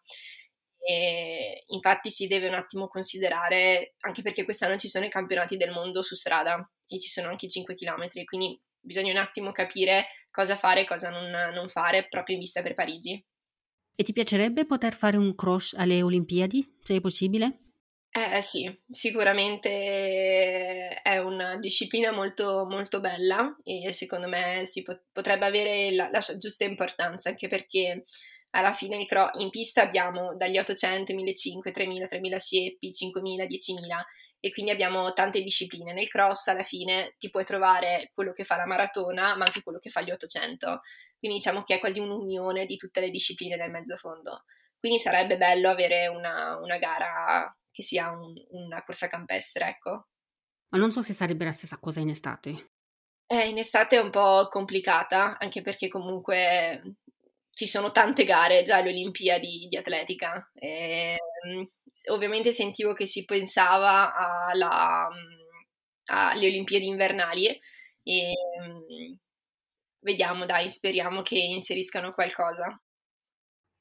E 0.78 1.64
infatti 1.68 2.12
si 2.12 2.28
deve 2.28 2.48
un 2.48 2.54
attimo 2.54 2.88
considerare, 2.88 3.96
anche 4.02 4.22
perché 4.22 4.44
quest'anno 4.44 4.78
ci 4.78 4.88
sono 4.88 5.06
i 5.06 5.10
campionati 5.10 5.58
del 5.58 5.72
mondo 5.72 6.04
su 6.04 6.14
strada 6.14 6.58
e 6.88 7.00
ci 7.00 7.10
sono 7.10 7.30
anche 7.30 7.48
5 7.48 7.74
km, 7.74 8.08
quindi 8.26 8.62
bisogna 8.80 9.12
un 9.12 9.18
attimo 9.18 9.52
capire 9.52 10.06
cosa 10.30 10.56
fare 10.58 10.82
e 10.82 10.86
cosa 10.86 11.10
non, 11.10 11.54
non 11.54 11.70
fare 11.70 12.08
proprio 12.08 12.36
in 12.36 12.42
vista 12.42 12.62
per 12.62 12.76
Parigi. 12.76 13.24
E 13.96 14.04
ti 14.04 14.12
piacerebbe 14.12 14.66
poter 14.66 14.94
fare 14.94 15.16
un 15.16 15.34
cross 15.36 15.74
alle 15.74 16.02
Olimpiadi, 16.02 16.80
se 16.84 16.96
è 16.96 17.02
possibile? 17.02 17.60
Eh 18.18 18.42
sì, 18.42 18.74
sicuramente 18.90 19.70
è 21.02 21.18
una 21.18 21.58
disciplina 21.58 22.12
molto, 22.12 22.66
molto 22.66 23.02
bella 23.02 23.58
e 23.62 23.92
secondo 23.92 24.30
me 24.30 24.64
pot- 24.86 25.04
potrebbe 25.12 25.46
avere 25.46 25.94
la, 25.94 26.10
la, 26.10 26.22
sua 26.22 26.38
giusta 26.38 26.64
importanza, 26.64 27.28
anche 27.30 27.50
perché 27.50 28.06
alla 28.52 28.74
fine 28.74 28.96
in, 28.96 29.06
cro- 29.06 29.32
in 29.40 29.50
pista 29.50 29.82
abbiamo 29.82 30.36
dagli 30.38 30.58
800, 30.58 31.14
1500, 31.14 31.72
3000, 31.72 32.08
3000 32.08 32.40
siepi, 32.40 32.94
5000, 32.94 33.46
10000 33.48 34.06
e 34.40 34.52
quindi 34.52 34.72
abbiamo 34.72 35.12
tante 35.12 35.42
discipline. 35.42 35.92
Nel 35.92 36.08
cross 36.08 36.48
alla 36.48 36.64
fine 36.64 37.16
ti 37.18 37.30
puoi 37.30 37.44
trovare 37.44 38.12
quello 38.14 38.32
che 38.32 38.46
fa 38.46 38.56
la 38.56 38.66
maratona, 38.66 39.36
ma 39.36 39.44
anche 39.46 39.62
quello 39.62 39.80
che 39.80 39.90
fa 39.90 40.02
gli 40.02 40.12
800 40.12 40.82
quindi 41.26 41.44
diciamo 41.44 41.64
che 41.64 41.76
è 41.76 41.80
quasi 41.80 42.00
un'unione 42.00 42.68
di 42.68 42.78
tutte 42.78 43.00
le 43.00 43.10
discipline 43.10 43.58
del 43.58 43.72
mezzofondo. 43.72 44.44
Quindi 44.78 45.00
sarebbe 45.00 45.38
bello 45.38 45.72
avere 45.72 46.06
una, 46.06 46.58
una 46.58 46.78
gara 46.78 47.52
che 47.72 47.82
sia 47.82 48.12
un, 48.12 48.32
una 48.52 48.84
corsa 48.84 49.08
campestre, 49.08 49.68
ecco. 49.68 50.10
Ma 50.70 50.78
non 50.78 50.92
so 50.92 51.02
se 51.02 51.14
sarebbe 51.14 51.46
la 51.46 51.52
stessa 51.52 51.80
cosa 51.80 52.00
in 52.00 52.10
estate. 52.10 52.74
Eh, 53.26 53.48
in 53.48 53.58
estate 53.58 53.96
è 53.96 54.00
un 54.00 54.12
po' 54.12 54.48
complicata, 54.50 55.40
anche 55.40 55.64
perché 55.64 55.88
comunque 55.88 56.98
ci 57.50 57.66
sono 57.66 57.92
tante 57.92 58.24
gare 58.24 58.62
già 58.62 58.78
alle 58.78 58.90
Olimpiadi 58.90 59.68
di 59.68 59.78
atletica. 59.78 60.48
E, 60.54 61.18
ehm, 61.44 61.68
ovviamente 62.12 62.54
sentivo 62.54 62.94
che 62.94 63.08
si 63.08 63.26
pensava 63.26 64.14
alla, 64.46 65.10
alle 66.06 66.46
Olimpiadi 66.46 66.86
invernali 66.86 67.48
e 68.04 68.34
vediamo, 70.06 70.46
dai, 70.46 70.70
speriamo 70.70 71.24
che 71.24 71.38
inseriscano 71.38 72.14
qualcosa. 72.14 72.80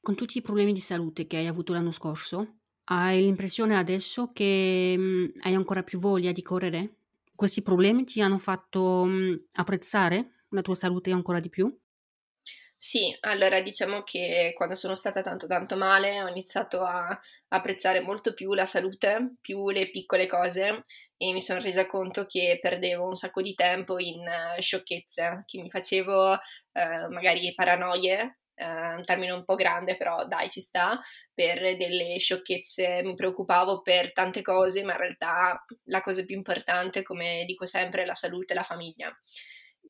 Con 0.01 0.15
tutti 0.15 0.39
i 0.39 0.43
problemi 0.43 0.73
di 0.73 0.81
salute 0.81 1.27
che 1.27 1.37
hai 1.37 1.47
avuto 1.47 1.73
l'anno 1.75 1.93
scorso, 1.93 2.61
hai 2.85 3.21
l'impressione 3.23 3.77
adesso 3.77 4.33
che 4.33 4.95
mm, 4.97 5.25
hai 5.43 5.55
ancora 5.55 5.83
più 5.83 5.99
voglia 5.99 6.33
di 6.33 6.43
correre? 6.43 6.97
Questi 7.35 7.63
problemi 7.63 8.05
ti 8.05 8.21
hanno 8.23 8.39
fatto 8.39 9.05
mm, 9.07 9.35
apprezzare 9.53 10.45
la 10.49 10.63
tua 10.63 10.75
salute 10.75 11.11
ancora 11.13 11.41
di 11.41 11.51
più? 11.51 11.75
Sì, 12.77 13.17
allora 13.21 13.61
diciamo 13.63 14.03
che 14.03 14.53
quando 14.55 14.75
sono 14.75 14.95
stata 14.95 15.23
tanto 15.23 15.47
tanto 15.47 15.75
male 15.77 16.21
ho 16.23 16.29
iniziato 16.29 16.83
a 16.83 17.19
apprezzare 17.49 18.01
molto 18.01 18.35
più 18.35 18.53
la 18.53 18.67
salute, 18.67 19.37
più 19.41 19.71
le 19.71 19.89
piccole 19.91 20.27
cose 20.27 20.85
e 21.17 21.33
mi 21.33 21.41
sono 21.41 21.61
resa 21.61 21.87
conto 21.87 22.27
che 22.27 22.59
perdevo 22.61 23.07
un 23.07 23.17
sacco 23.17 23.41
di 23.41 23.55
tempo 23.55 23.99
in 23.99 24.21
uh, 24.21 24.61
sciocchezze, 24.61 25.45
che 25.47 25.61
mi 25.63 25.71
facevo 25.71 26.33
uh, 26.33 27.11
magari 27.11 27.55
paranoie, 27.55 28.41
uh, 28.57 28.65
un 28.99 29.05
termine 29.07 29.33
un 29.33 29.45
po' 29.45 29.55
grande 29.55 29.97
però 29.97 30.27
dai 30.27 30.51
ci 30.51 30.61
sta, 30.61 31.01
per 31.33 31.77
delle 31.79 32.19
sciocchezze, 32.19 33.01
mi 33.03 33.15
preoccupavo 33.15 33.81
per 33.81 34.13
tante 34.13 34.43
cose 34.43 34.83
ma 34.83 34.93
in 34.93 34.99
realtà 34.99 35.65
la 35.85 36.03
cosa 36.03 36.23
più 36.27 36.37
importante 36.37 37.03
come 37.03 37.45
dico 37.47 37.65
sempre 37.65 38.03
è 38.03 38.05
la 38.05 38.15
salute 38.15 38.53
e 38.53 38.57
la 38.57 38.63
famiglia 38.63 39.11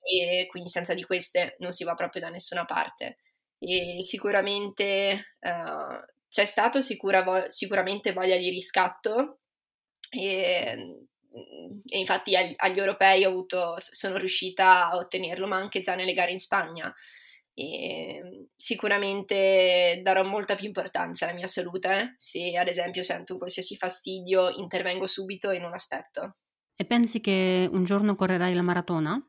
e 0.04 0.46
quindi 0.46 0.68
senza 0.68 0.94
di 0.94 1.02
queste 1.02 1.56
non 1.60 1.72
si 1.72 1.84
va 1.84 1.94
proprio 1.94 2.22
da 2.22 2.28
nessuna 2.28 2.64
parte. 2.64 3.18
E 3.58 4.02
sicuramente 4.02 5.36
uh, 5.40 6.04
c'è 6.28 6.44
stato 6.44 6.82
sicura, 6.82 7.48
sicuramente 7.48 8.12
voglia 8.12 8.36
di 8.36 8.50
riscatto 8.50 9.40
e, 10.10 11.06
e 11.86 11.98
infatti 11.98 12.36
agli, 12.36 12.52
agli 12.56 12.78
europei 12.78 13.24
avuto, 13.24 13.74
sono 13.78 14.18
riuscita 14.18 14.90
a 14.90 14.96
ottenerlo, 14.96 15.46
ma 15.46 15.56
anche 15.56 15.80
già 15.80 15.94
nelle 15.94 16.12
gare 16.12 16.32
in 16.32 16.38
Spagna. 16.38 16.92
E 17.56 18.48
sicuramente 18.56 20.00
darò 20.02 20.24
molta 20.24 20.56
più 20.56 20.66
importanza 20.66 21.24
alla 21.24 21.34
mia 21.34 21.46
salute. 21.46 22.14
Se 22.18 22.56
ad 22.56 22.66
esempio 22.66 23.02
sento 23.02 23.34
un 23.34 23.38
qualsiasi 23.38 23.76
fastidio, 23.76 24.50
intervengo 24.50 25.06
subito 25.06 25.50
e 25.50 25.58
non 25.58 25.72
aspetto. 25.72 26.36
E 26.76 26.84
pensi 26.84 27.20
che 27.20 27.68
un 27.70 27.84
giorno 27.84 28.16
correrai 28.16 28.52
la 28.54 28.62
maratona? 28.62 29.24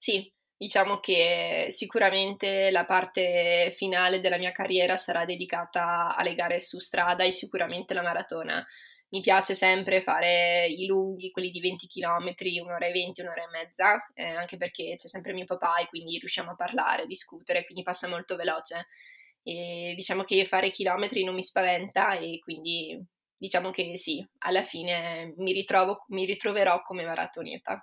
Sì, 0.00 0.32
diciamo 0.56 0.98
che 1.00 1.66
sicuramente 1.70 2.70
la 2.70 2.84
parte 2.84 3.74
finale 3.76 4.20
della 4.20 4.38
mia 4.38 4.52
carriera 4.52 4.96
sarà 4.96 5.24
dedicata 5.24 6.14
alle 6.16 6.34
gare 6.34 6.60
su 6.60 6.78
strada 6.78 7.24
e 7.24 7.32
sicuramente 7.32 7.94
la 7.94 8.02
maratona. 8.02 8.64
Mi 9.10 9.20
piace 9.22 9.54
sempre 9.54 10.02
fare 10.02 10.66
i 10.68 10.84
lunghi, 10.86 11.30
quelli 11.30 11.50
di 11.50 11.60
20 11.60 11.86
km, 11.88 12.60
un'ora 12.60 12.86
e 12.86 12.92
20, 12.92 13.22
un'ora 13.22 13.42
e 13.44 13.48
mezza, 13.50 14.06
eh, 14.14 14.22
anche 14.24 14.56
perché 14.58 14.94
c'è 14.96 15.08
sempre 15.08 15.32
mio 15.32 15.46
papà 15.46 15.78
e 15.78 15.86
quindi 15.86 16.18
riusciamo 16.18 16.50
a 16.52 16.54
parlare, 16.54 17.06
discutere, 17.06 17.64
quindi 17.64 17.82
passa 17.82 18.06
molto 18.08 18.36
veloce. 18.36 18.86
E 19.42 19.94
diciamo 19.96 20.24
che 20.24 20.44
fare 20.46 20.70
chilometri 20.70 21.24
non 21.24 21.34
mi 21.34 21.42
spaventa 21.42 22.12
e 22.18 22.38
quindi 22.40 23.02
diciamo 23.36 23.70
che 23.70 23.96
sì, 23.96 24.24
alla 24.40 24.62
fine 24.62 25.32
mi, 25.38 25.52
ritrovo, 25.52 26.04
mi 26.08 26.24
ritroverò 26.26 26.82
come 26.82 27.04
maratoneta. 27.04 27.82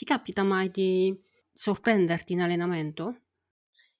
Ti 0.00 0.06
capita 0.06 0.42
mai 0.42 0.70
di 0.70 1.14
sorprenderti 1.52 2.32
in 2.32 2.40
allenamento? 2.40 3.20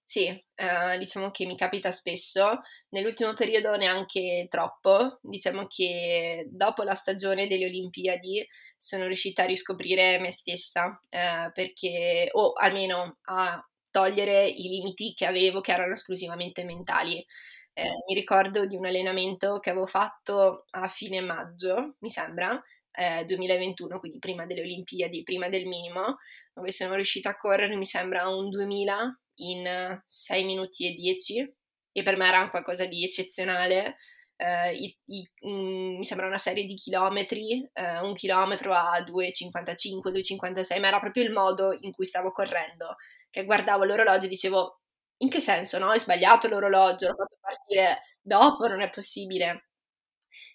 Sì, 0.05 0.27
eh, 0.27 0.99
diciamo 0.99 1.31
che 1.31 1.47
mi 1.47 1.57
capita 1.57 1.93
spesso, 1.93 2.61
nell'ultimo 2.89 3.33
periodo 3.35 3.77
neanche 3.77 4.47
troppo, 4.51 5.21
diciamo 5.23 5.67
che 5.69 6.49
dopo 6.51 6.83
la 6.83 6.95
stagione 6.95 7.47
delle 7.47 7.67
Olimpiadi 7.67 8.45
sono 8.77 9.07
riuscita 9.07 9.45
a 9.45 9.47
riscoprire 9.47 10.19
me 10.19 10.33
stessa, 10.33 10.99
eh, 11.09 11.51
perché, 11.55 12.29
o 12.33 12.53
almeno 12.55 13.19
a 13.27 13.65
togliere 13.93 14.49
i 14.49 14.63
limiti 14.69 15.15
che 15.15 15.27
avevo 15.27 15.61
che 15.61 15.73
erano 15.73 15.95
esclusivamente 15.95 16.65
mentali. 16.65 17.25
Eh, 17.73 17.89
mi 18.09 18.15
ricordo 18.15 18.67
di 18.67 18.75
un 18.77 18.87
allenamento 18.87 19.61
che 19.61 19.71
avevo 19.71 19.87
fatto 19.87 20.65
a 20.71 20.89
fine 20.89 21.21
maggio, 21.21 21.95
mi 22.01 22.11
sembra, 22.11 22.61
eh, 22.93 23.25
2021, 23.25 23.99
quindi 23.99 24.19
prima 24.19 24.47
delle 24.47 24.61
Olimpiadi, 24.63 25.23
prima 25.23 25.49
del 25.49 25.67
minimo, 25.67 26.19
dove 26.53 26.73
sono 26.73 26.95
riuscita 26.95 27.31
a 27.31 27.37
correre, 27.37 27.77
mi 27.77 27.87
sembra, 27.87 28.29
un 28.29 28.49
2000 28.51 29.21
in 29.37 30.03
6 30.07 30.45
minuti 30.45 30.87
e 30.87 30.95
10 30.95 31.55
e 31.93 32.03
per 32.03 32.17
me 32.17 32.29
era 32.29 32.51
qualcosa 32.51 32.85
di 32.87 33.05
eccezionale. 33.05 33.97
Uh, 34.41 34.73
i, 34.75 34.97
i, 35.07 35.31
um, 35.41 35.99
mi 35.99 36.05
sembra 36.05 36.27
una 36.27 36.39
serie 36.39 36.65
di 36.65 36.75
chilometri, 36.75 37.61
uh, 37.75 38.07
un 38.07 38.15
chilometro 38.15 38.73
a 38.73 38.99
2,55, 39.01 40.11
2,56, 40.11 40.81
ma 40.81 40.89
era 40.89 40.99
proprio 40.99 41.25
il 41.25 41.33
modo 41.33 41.77
in 41.81 41.93
cui 41.93 42.07
stavo 42.07 42.33
correndo, 42.33 42.97
che 43.29 43.45
guardavo 43.45 43.85
l'orologio 43.85 44.27
e 44.27 44.29
dicevo, 44.29 44.81
in 45.19 45.29
che 45.29 45.41
senso, 45.41 45.79
no? 45.79 45.91
Hai 45.91 46.01
sbagliato 46.01 46.49
l'orologio, 46.49 47.09
l'ho 47.09 47.17
fatto 47.17 47.37
partire 47.41 48.03
dopo, 48.23 48.67
non 48.67 48.81
è 48.81 48.89
possibile. 48.91 49.70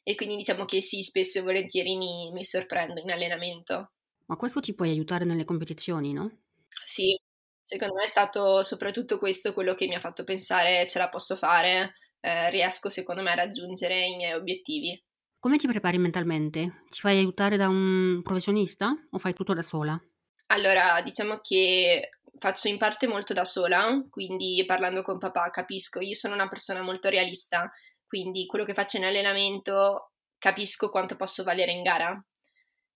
E 0.03 0.15
quindi 0.15 0.35
diciamo 0.35 0.65
che 0.65 0.81
sì, 0.81 1.01
spesso 1.03 1.39
e 1.39 1.41
volentieri 1.41 1.95
mi, 1.97 2.31
mi 2.31 2.45
sorprendo 2.45 2.99
in 2.99 3.11
allenamento. 3.11 3.91
Ma 4.27 4.35
questo 4.35 4.59
ti 4.59 4.73
può 4.73 4.85
aiutare 4.85 5.25
nelle 5.25 5.45
competizioni, 5.45 6.13
no? 6.13 6.43
Sì, 6.83 7.19
secondo 7.61 7.95
me 7.95 8.03
è 8.03 8.07
stato 8.07 8.63
soprattutto 8.63 9.17
questo 9.17 9.53
quello 9.53 9.75
che 9.75 9.87
mi 9.87 9.95
ha 9.95 9.99
fatto 9.99 10.23
pensare 10.23 10.87
ce 10.87 10.99
la 10.99 11.09
posso 11.09 11.35
fare, 11.35 11.95
eh, 12.19 12.49
riesco 12.49 12.89
secondo 12.89 13.21
me 13.21 13.31
a 13.31 13.35
raggiungere 13.35 14.05
i 14.05 14.15
miei 14.15 14.33
obiettivi. 14.33 15.01
Come 15.39 15.57
ti 15.57 15.67
prepari 15.67 15.99
mentalmente? 15.99 16.83
Ti 16.89 16.99
fai 16.99 17.19
aiutare 17.19 17.55
da 17.55 17.67
un 17.67 18.21
professionista 18.23 18.91
o 19.11 19.17
fai 19.19 19.33
tutto 19.33 19.53
da 19.53 19.61
sola? 19.61 19.99
Allora, 20.47 21.01
diciamo 21.03 21.39
che 21.39 22.09
faccio 22.39 22.67
in 22.67 22.77
parte 22.77 23.07
molto 23.07 23.33
da 23.33 23.45
sola, 23.45 24.03
quindi 24.09 24.63
parlando 24.65 25.01
con 25.01 25.17
papà 25.17 25.49
capisco, 25.49 25.99
io 25.99 26.15
sono 26.15 26.33
una 26.33 26.47
persona 26.47 26.81
molto 26.81 27.09
realista, 27.09 27.71
quindi 28.07 28.45
quello 28.45 28.65
che 28.65 28.73
faccio 28.73 28.97
in 28.97 29.05
allenamento 29.05 30.11
capisco 30.37 30.89
quanto 30.89 31.15
posso 31.15 31.43
valere 31.43 31.71
in 31.71 31.81
gara. 31.83 32.23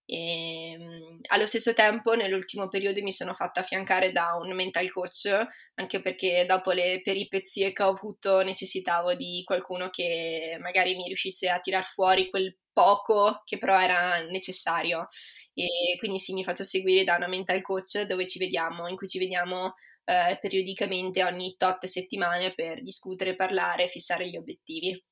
E, 0.05 0.71
ehm, 0.73 1.19
allo 1.27 1.45
stesso 1.45 1.73
tempo, 1.73 2.15
nell'ultimo 2.15 2.67
periodo 2.67 3.01
mi 3.03 3.11
sono 3.13 3.33
fatta 3.35 3.61
affiancare 3.61 4.11
da 4.11 4.33
un 4.41 4.53
mental 4.55 4.91
coach, 4.91 5.29
anche 5.75 6.01
perché 6.01 6.45
dopo 6.47 6.71
le 6.71 7.01
peripezie 7.03 7.73
che 7.73 7.83
ho 7.83 7.89
avuto 7.89 8.41
necessitavo 8.41 9.13
di 9.15 9.43
qualcuno 9.45 9.89
che 9.89 10.57
magari 10.59 10.95
mi 10.95 11.05
riuscisse 11.07 11.49
a 11.49 11.59
tirar 11.59 11.83
fuori 11.85 12.29
quel 12.29 12.57
poco 12.73 13.41
che 13.45 13.57
però 13.59 13.79
era 13.79 14.21
necessario. 14.25 15.07
E 15.53 15.95
quindi 15.99 16.17
sì, 16.19 16.33
mi 16.33 16.43
faccio 16.43 16.63
seguire 16.63 17.03
da 17.03 17.15
una 17.15 17.27
mental 17.27 17.61
coach 17.61 18.01
dove 18.03 18.25
ci 18.27 18.39
vediamo, 18.39 18.87
in 18.87 18.95
cui 18.95 19.07
ci 19.07 19.19
vediamo 19.19 19.73
eh, 20.09 20.39
periodicamente 20.41 21.23
ogni 21.23 21.55
tot 21.57 21.85
settimane 21.85 22.53
per 22.55 22.81
discutere, 22.81 23.35
parlare 23.35 23.87
fissare 23.87 24.27
gli 24.27 24.37
obiettivi. 24.37 25.03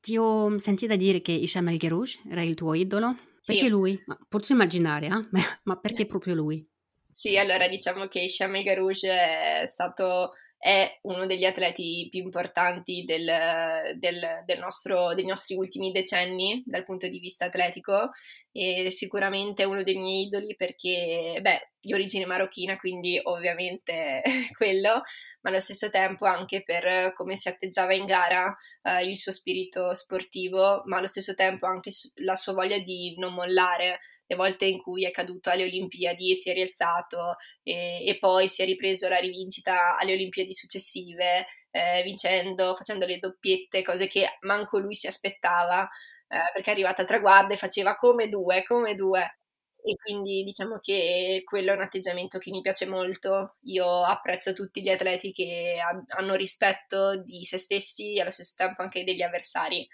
Ti 0.00 0.16
ho 0.16 0.58
sentita 0.58 0.96
dire 0.96 1.22
che 1.22 1.32
Isham 1.32 1.68
El 1.68 1.78
Gerouj 1.78 2.20
era 2.30 2.42
il 2.42 2.54
tuo 2.54 2.74
idolo 2.74 3.16
perché 3.44 3.62
sì. 3.62 3.68
lui? 3.68 4.02
Ma 4.06 4.18
posso 4.28 4.52
immaginare, 4.52 5.06
eh? 5.06 5.20
ma 5.64 5.76
perché 5.78 6.06
proprio 6.06 6.34
lui? 6.34 6.66
Sì, 7.12 7.38
allora 7.38 7.68
diciamo 7.68 8.08
che 8.08 8.28
Sham 8.28 8.56
El 8.56 8.64
Garouche 8.64 9.08
è 9.08 9.66
stato 9.66 10.32
è 10.64 10.98
uno 11.02 11.26
degli 11.26 11.44
atleti 11.44 12.08
più 12.10 12.22
importanti 12.22 13.04
del, 13.04 13.98
del, 13.98 14.44
del 14.46 14.58
nostro, 14.58 15.12
dei 15.12 15.26
nostri 15.26 15.54
ultimi 15.54 15.92
decenni 15.92 16.62
dal 16.64 16.84
punto 16.84 17.06
di 17.06 17.18
vista 17.18 17.44
atletico 17.44 18.12
e 18.50 18.90
sicuramente 18.90 19.64
uno 19.64 19.82
dei 19.82 19.96
miei 19.96 20.24
idoli 20.24 20.56
perché, 20.56 21.38
beh, 21.38 21.72
di 21.78 21.92
origine 21.92 22.24
marocchina, 22.24 22.78
quindi 22.78 23.20
ovviamente 23.24 24.22
quello, 24.56 25.02
ma 25.42 25.50
allo 25.50 25.60
stesso 25.60 25.90
tempo 25.90 26.24
anche 26.24 26.62
per 26.62 27.12
come 27.12 27.36
si 27.36 27.50
atteggiava 27.50 27.92
in 27.92 28.06
gara, 28.06 28.56
eh, 28.84 29.06
il 29.06 29.18
suo 29.18 29.32
spirito 29.32 29.92
sportivo, 29.92 30.80
ma 30.86 30.96
allo 30.96 31.08
stesso 31.08 31.34
tempo 31.34 31.66
anche 31.66 31.90
la 32.22 32.36
sua 32.36 32.54
voglia 32.54 32.78
di 32.78 33.14
non 33.18 33.34
mollare 33.34 34.00
le 34.34 34.36
volte 34.36 34.66
in 34.66 34.80
cui 34.82 35.04
è 35.06 35.10
caduto 35.10 35.50
alle 35.50 35.64
Olimpiadi 35.64 36.30
e 36.30 36.34
si 36.34 36.50
è 36.50 36.52
rialzato 36.52 37.36
e, 37.62 38.04
e 38.06 38.18
poi 38.18 38.48
si 38.48 38.62
è 38.62 38.64
ripreso 38.64 39.08
la 39.08 39.18
rivincita 39.18 39.96
alle 39.96 40.12
Olimpiadi 40.12 40.52
successive, 40.52 41.46
eh, 41.70 42.02
vincendo, 42.02 42.74
facendo 42.76 43.06
le 43.06 43.18
doppiette, 43.18 43.82
cose 43.82 44.08
che 44.08 44.38
manco 44.40 44.78
lui 44.78 44.94
si 44.94 45.06
aspettava, 45.06 45.88
eh, 46.28 46.50
perché 46.52 46.70
è 46.70 46.72
arrivata 46.72 47.02
al 47.02 47.08
traguardo 47.08 47.54
e 47.54 47.56
faceva 47.56 47.96
come 47.96 48.28
due, 48.28 48.64
come 48.64 48.94
due. 48.94 49.38
E 49.86 49.96
quindi 50.02 50.44
diciamo 50.44 50.78
che 50.80 51.42
quello 51.44 51.72
è 51.72 51.74
un 51.74 51.82
atteggiamento 51.82 52.38
che 52.38 52.50
mi 52.50 52.62
piace 52.62 52.86
molto. 52.86 53.56
Io 53.64 54.02
apprezzo 54.02 54.54
tutti 54.54 54.82
gli 54.82 54.88
atleti 54.88 55.30
che 55.32 55.76
hanno 56.08 56.34
rispetto 56.34 57.22
di 57.22 57.44
se 57.44 57.58
stessi 57.58 58.16
e 58.16 58.22
allo 58.22 58.30
stesso 58.30 58.54
tempo 58.56 58.80
anche 58.82 59.04
degli 59.04 59.20
avversari 59.22 59.86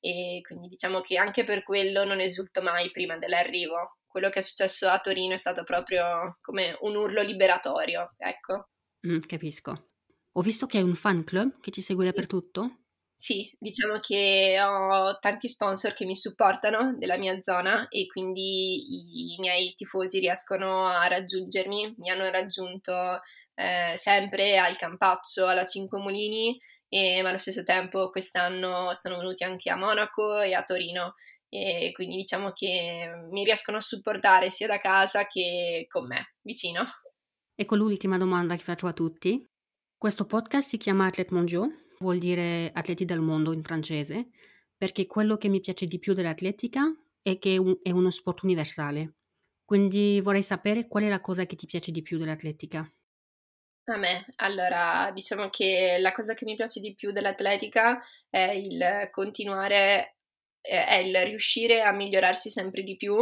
e 0.00 0.40
quindi 0.42 0.68
diciamo 0.68 1.00
che 1.02 1.18
anche 1.18 1.44
per 1.44 1.62
quello 1.62 2.04
non 2.04 2.20
esulto 2.20 2.62
mai 2.62 2.90
prima 2.90 3.18
dell'arrivo. 3.18 3.98
Quello 4.06 4.28
che 4.30 4.40
è 4.40 4.42
successo 4.42 4.88
a 4.88 4.98
Torino 4.98 5.34
è 5.34 5.36
stato 5.36 5.62
proprio 5.62 6.38
come 6.40 6.76
un 6.80 6.96
urlo 6.96 7.22
liberatorio, 7.22 8.14
ecco. 8.16 8.70
Mm, 9.06 9.20
capisco. 9.20 9.90
Ho 10.32 10.40
visto 10.40 10.66
che 10.66 10.78
hai 10.78 10.84
un 10.84 10.94
fan 10.94 11.22
club 11.22 11.60
che 11.60 11.70
ti 11.70 11.80
segue 11.80 12.04
sì. 12.04 12.10
dappertutto. 12.10 12.80
Sì, 13.14 13.54
diciamo 13.58 14.00
che 14.00 14.58
ho 14.62 15.18
tanti 15.18 15.46
sponsor 15.46 15.92
che 15.92 16.06
mi 16.06 16.16
supportano 16.16 16.96
della 16.96 17.18
mia 17.18 17.38
zona 17.42 17.86
e 17.88 18.06
quindi 18.06 19.34
i 19.34 19.36
miei 19.38 19.74
tifosi 19.74 20.20
riescono 20.20 20.86
a 20.86 21.06
raggiungermi. 21.06 21.96
Mi 21.98 22.08
hanno 22.08 22.30
raggiunto 22.30 23.20
eh, 23.54 23.92
sempre 23.96 24.56
al 24.56 24.78
Campaccio, 24.78 25.46
alla 25.46 25.66
Cinque 25.66 25.98
Mulini 25.98 26.58
e, 26.90 27.22
ma 27.22 27.28
allo 27.28 27.38
stesso 27.38 27.62
tempo 27.62 28.10
quest'anno 28.10 28.92
sono 28.94 29.18
venuti 29.18 29.44
anche 29.44 29.70
a 29.70 29.76
Monaco 29.76 30.40
e 30.40 30.52
a 30.54 30.64
Torino 30.64 31.14
e 31.48 31.90
quindi 31.94 32.16
diciamo 32.16 32.52
che 32.52 33.10
mi 33.30 33.44
riescono 33.44 33.78
a 33.78 33.80
supportare 33.80 34.50
sia 34.50 34.66
da 34.66 34.78
casa 34.78 35.26
che 35.26 35.86
con 35.88 36.06
me, 36.06 36.34
vicino. 36.42 36.84
Ecco 37.54 37.76
l'ultima 37.76 38.18
domanda 38.18 38.54
che 38.56 38.62
faccio 38.62 38.86
a 38.86 38.92
tutti. 38.92 39.48
Questo 39.96 40.26
podcast 40.26 40.68
si 40.68 40.78
chiama 40.78 41.06
Athlete 41.06 41.34
Mondiaux, 41.34 41.72
vuol 41.98 42.18
dire 42.18 42.70
atleti 42.72 43.04
del 43.04 43.20
mondo 43.20 43.52
in 43.52 43.62
francese, 43.62 44.30
perché 44.76 45.06
quello 45.06 45.36
che 45.36 45.48
mi 45.48 45.60
piace 45.60 45.86
di 45.86 45.98
più 45.98 46.12
dell'atletica 46.12 46.90
è 47.22 47.38
che 47.38 47.78
è 47.82 47.90
uno 47.90 48.10
sport 48.10 48.42
universale. 48.42 49.16
Quindi 49.64 50.20
vorrei 50.20 50.42
sapere 50.42 50.88
qual 50.88 51.04
è 51.04 51.08
la 51.08 51.20
cosa 51.20 51.46
che 51.46 51.54
ti 51.54 51.66
piace 51.66 51.90
di 51.90 52.02
più 52.02 52.18
dell'atletica. 52.18 52.90
A 53.90 53.96
me, 53.96 54.24
allora, 54.36 55.10
diciamo 55.12 55.48
che 55.50 55.96
la 55.98 56.12
cosa 56.12 56.34
che 56.34 56.44
mi 56.44 56.54
piace 56.54 56.78
di 56.78 56.94
più 56.94 57.10
dell'atletica 57.10 58.00
è 58.28 58.50
il 58.52 59.08
continuare, 59.10 60.18
è 60.60 60.94
il 60.94 61.16
riuscire 61.24 61.82
a 61.82 61.90
migliorarsi 61.90 62.50
sempre 62.50 62.84
di 62.84 62.96
più, 62.96 63.16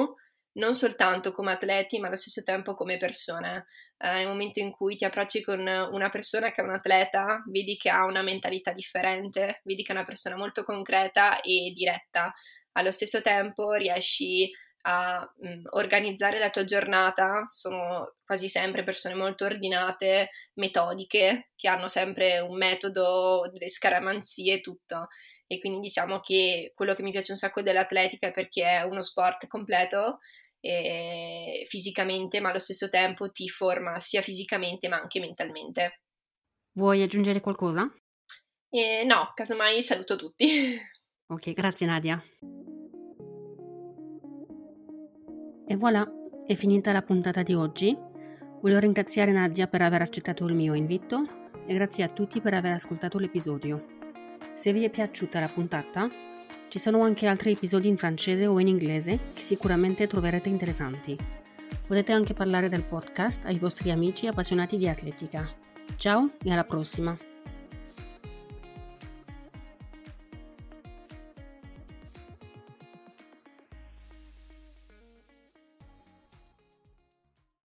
non 0.58 0.74
soltanto 0.74 1.32
come 1.32 1.52
atleti, 1.52 1.98
ma 1.98 2.08
allo 2.08 2.18
stesso 2.18 2.42
tempo 2.42 2.74
come 2.74 2.98
persone. 2.98 3.66
Eh, 3.96 4.12
nel 4.12 4.26
momento 4.26 4.60
in 4.60 4.70
cui 4.70 4.96
ti 4.96 5.06
approcci 5.06 5.42
con 5.42 5.60
una 5.60 6.10
persona 6.10 6.52
che 6.52 6.60
è 6.60 6.64
un 6.64 6.74
atleta, 6.74 7.42
vedi 7.46 7.76
che 7.76 7.88
ha 7.88 8.04
una 8.04 8.22
mentalità 8.22 8.72
differente, 8.72 9.62
vedi 9.64 9.82
che 9.82 9.92
è 9.92 9.96
una 9.96 10.04
persona 10.04 10.36
molto 10.36 10.64
concreta 10.64 11.40
e 11.40 11.72
diretta. 11.74 12.34
Allo 12.72 12.90
stesso 12.90 13.22
tempo 13.22 13.72
riesci 13.72 14.44
a 14.44 14.67
mh, 14.82 15.48
mm, 15.48 15.64
organizzare 15.70 16.38
la 16.38 16.50
tua 16.50 16.64
giornata 16.64 17.44
sono 17.48 18.14
quasi 18.24 18.48
sempre 18.48 18.84
persone 18.84 19.14
molto 19.14 19.44
ordinate, 19.44 20.30
metodiche, 20.54 21.50
che 21.56 21.68
hanno 21.68 21.88
sempre 21.88 22.40
un 22.40 22.56
metodo, 22.56 23.48
delle 23.52 23.68
scaramanzie 23.68 24.54
e 24.54 24.60
tutto. 24.60 25.08
E 25.46 25.58
quindi 25.60 25.80
diciamo 25.80 26.20
che 26.20 26.72
quello 26.74 26.94
che 26.94 27.02
mi 27.02 27.10
piace 27.10 27.32
un 27.32 27.38
sacco 27.38 27.62
dell'atletica 27.62 28.28
è 28.28 28.32
perché 28.32 28.64
è 28.64 28.82
uno 28.82 29.02
sport 29.02 29.46
completo 29.46 30.18
fisicamente, 31.68 32.40
ma 32.40 32.50
allo 32.50 32.58
stesso 32.58 32.90
tempo 32.90 33.30
ti 33.30 33.48
forma 33.48 33.98
sia 34.00 34.22
fisicamente 34.22 34.88
ma 34.88 35.00
anche 35.00 35.20
mentalmente. 35.20 36.02
Vuoi 36.72 37.02
aggiungere 37.02 37.40
qualcosa? 37.40 37.90
Eh, 38.70 39.04
no, 39.04 39.32
casomai 39.34 39.82
saluto 39.82 40.16
tutti. 40.16 40.78
Ok, 41.30 41.52
grazie 41.52 41.86
Nadia. 41.86 42.24
E 45.70 45.76
voilà, 45.76 46.10
è 46.46 46.54
finita 46.54 46.92
la 46.92 47.02
puntata 47.02 47.42
di 47.42 47.52
oggi. 47.52 47.94
Voglio 48.62 48.78
ringraziare 48.78 49.32
Nadia 49.32 49.66
per 49.66 49.82
aver 49.82 50.00
accettato 50.00 50.46
il 50.46 50.54
mio 50.54 50.72
invito 50.72 51.20
e 51.66 51.74
grazie 51.74 52.04
a 52.04 52.08
tutti 52.08 52.40
per 52.40 52.54
aver 52.54 52.72
ascoltato 52.72 53.18
l'episodio. 53.18 53.84
Se 54.54 54.72
vi 54.72 54.84
è 54.84 54.88
piaciuta 54.88 55.40
la 55.40 55.48
puntata, 55.50 56.08
ci 56.68 56.78
sono 56.78 57.02
anche 57.02 57.26
altri 57.26 57.52
episodi 57.52 57.86
in 57.86 57.98
francese 57.98 58.46
o 58.46 58.58
in 58.58 58.66
inglese 58.66 59.18
che 59.34 59.42
sicuramente 59.42 60.06
troverete 60.06 60.48
interessanti. 60.48 61.14
Potete 61.86 62.12
anche 62.12 62.32
parlare 62.32 62.68
del 62.68 62.84
podcast 62.84 63.44
ai 63.44 63.58
vostri 63.58 63.90
amici 63.90 64.26
appassionati 64.26 64.78
di 64.78 64.88
atletica. 64.88 65.46
Ciao 65.96 66.30
e 66.42 66.50
alla 66.50 66.64
prossima! 66.64 67.14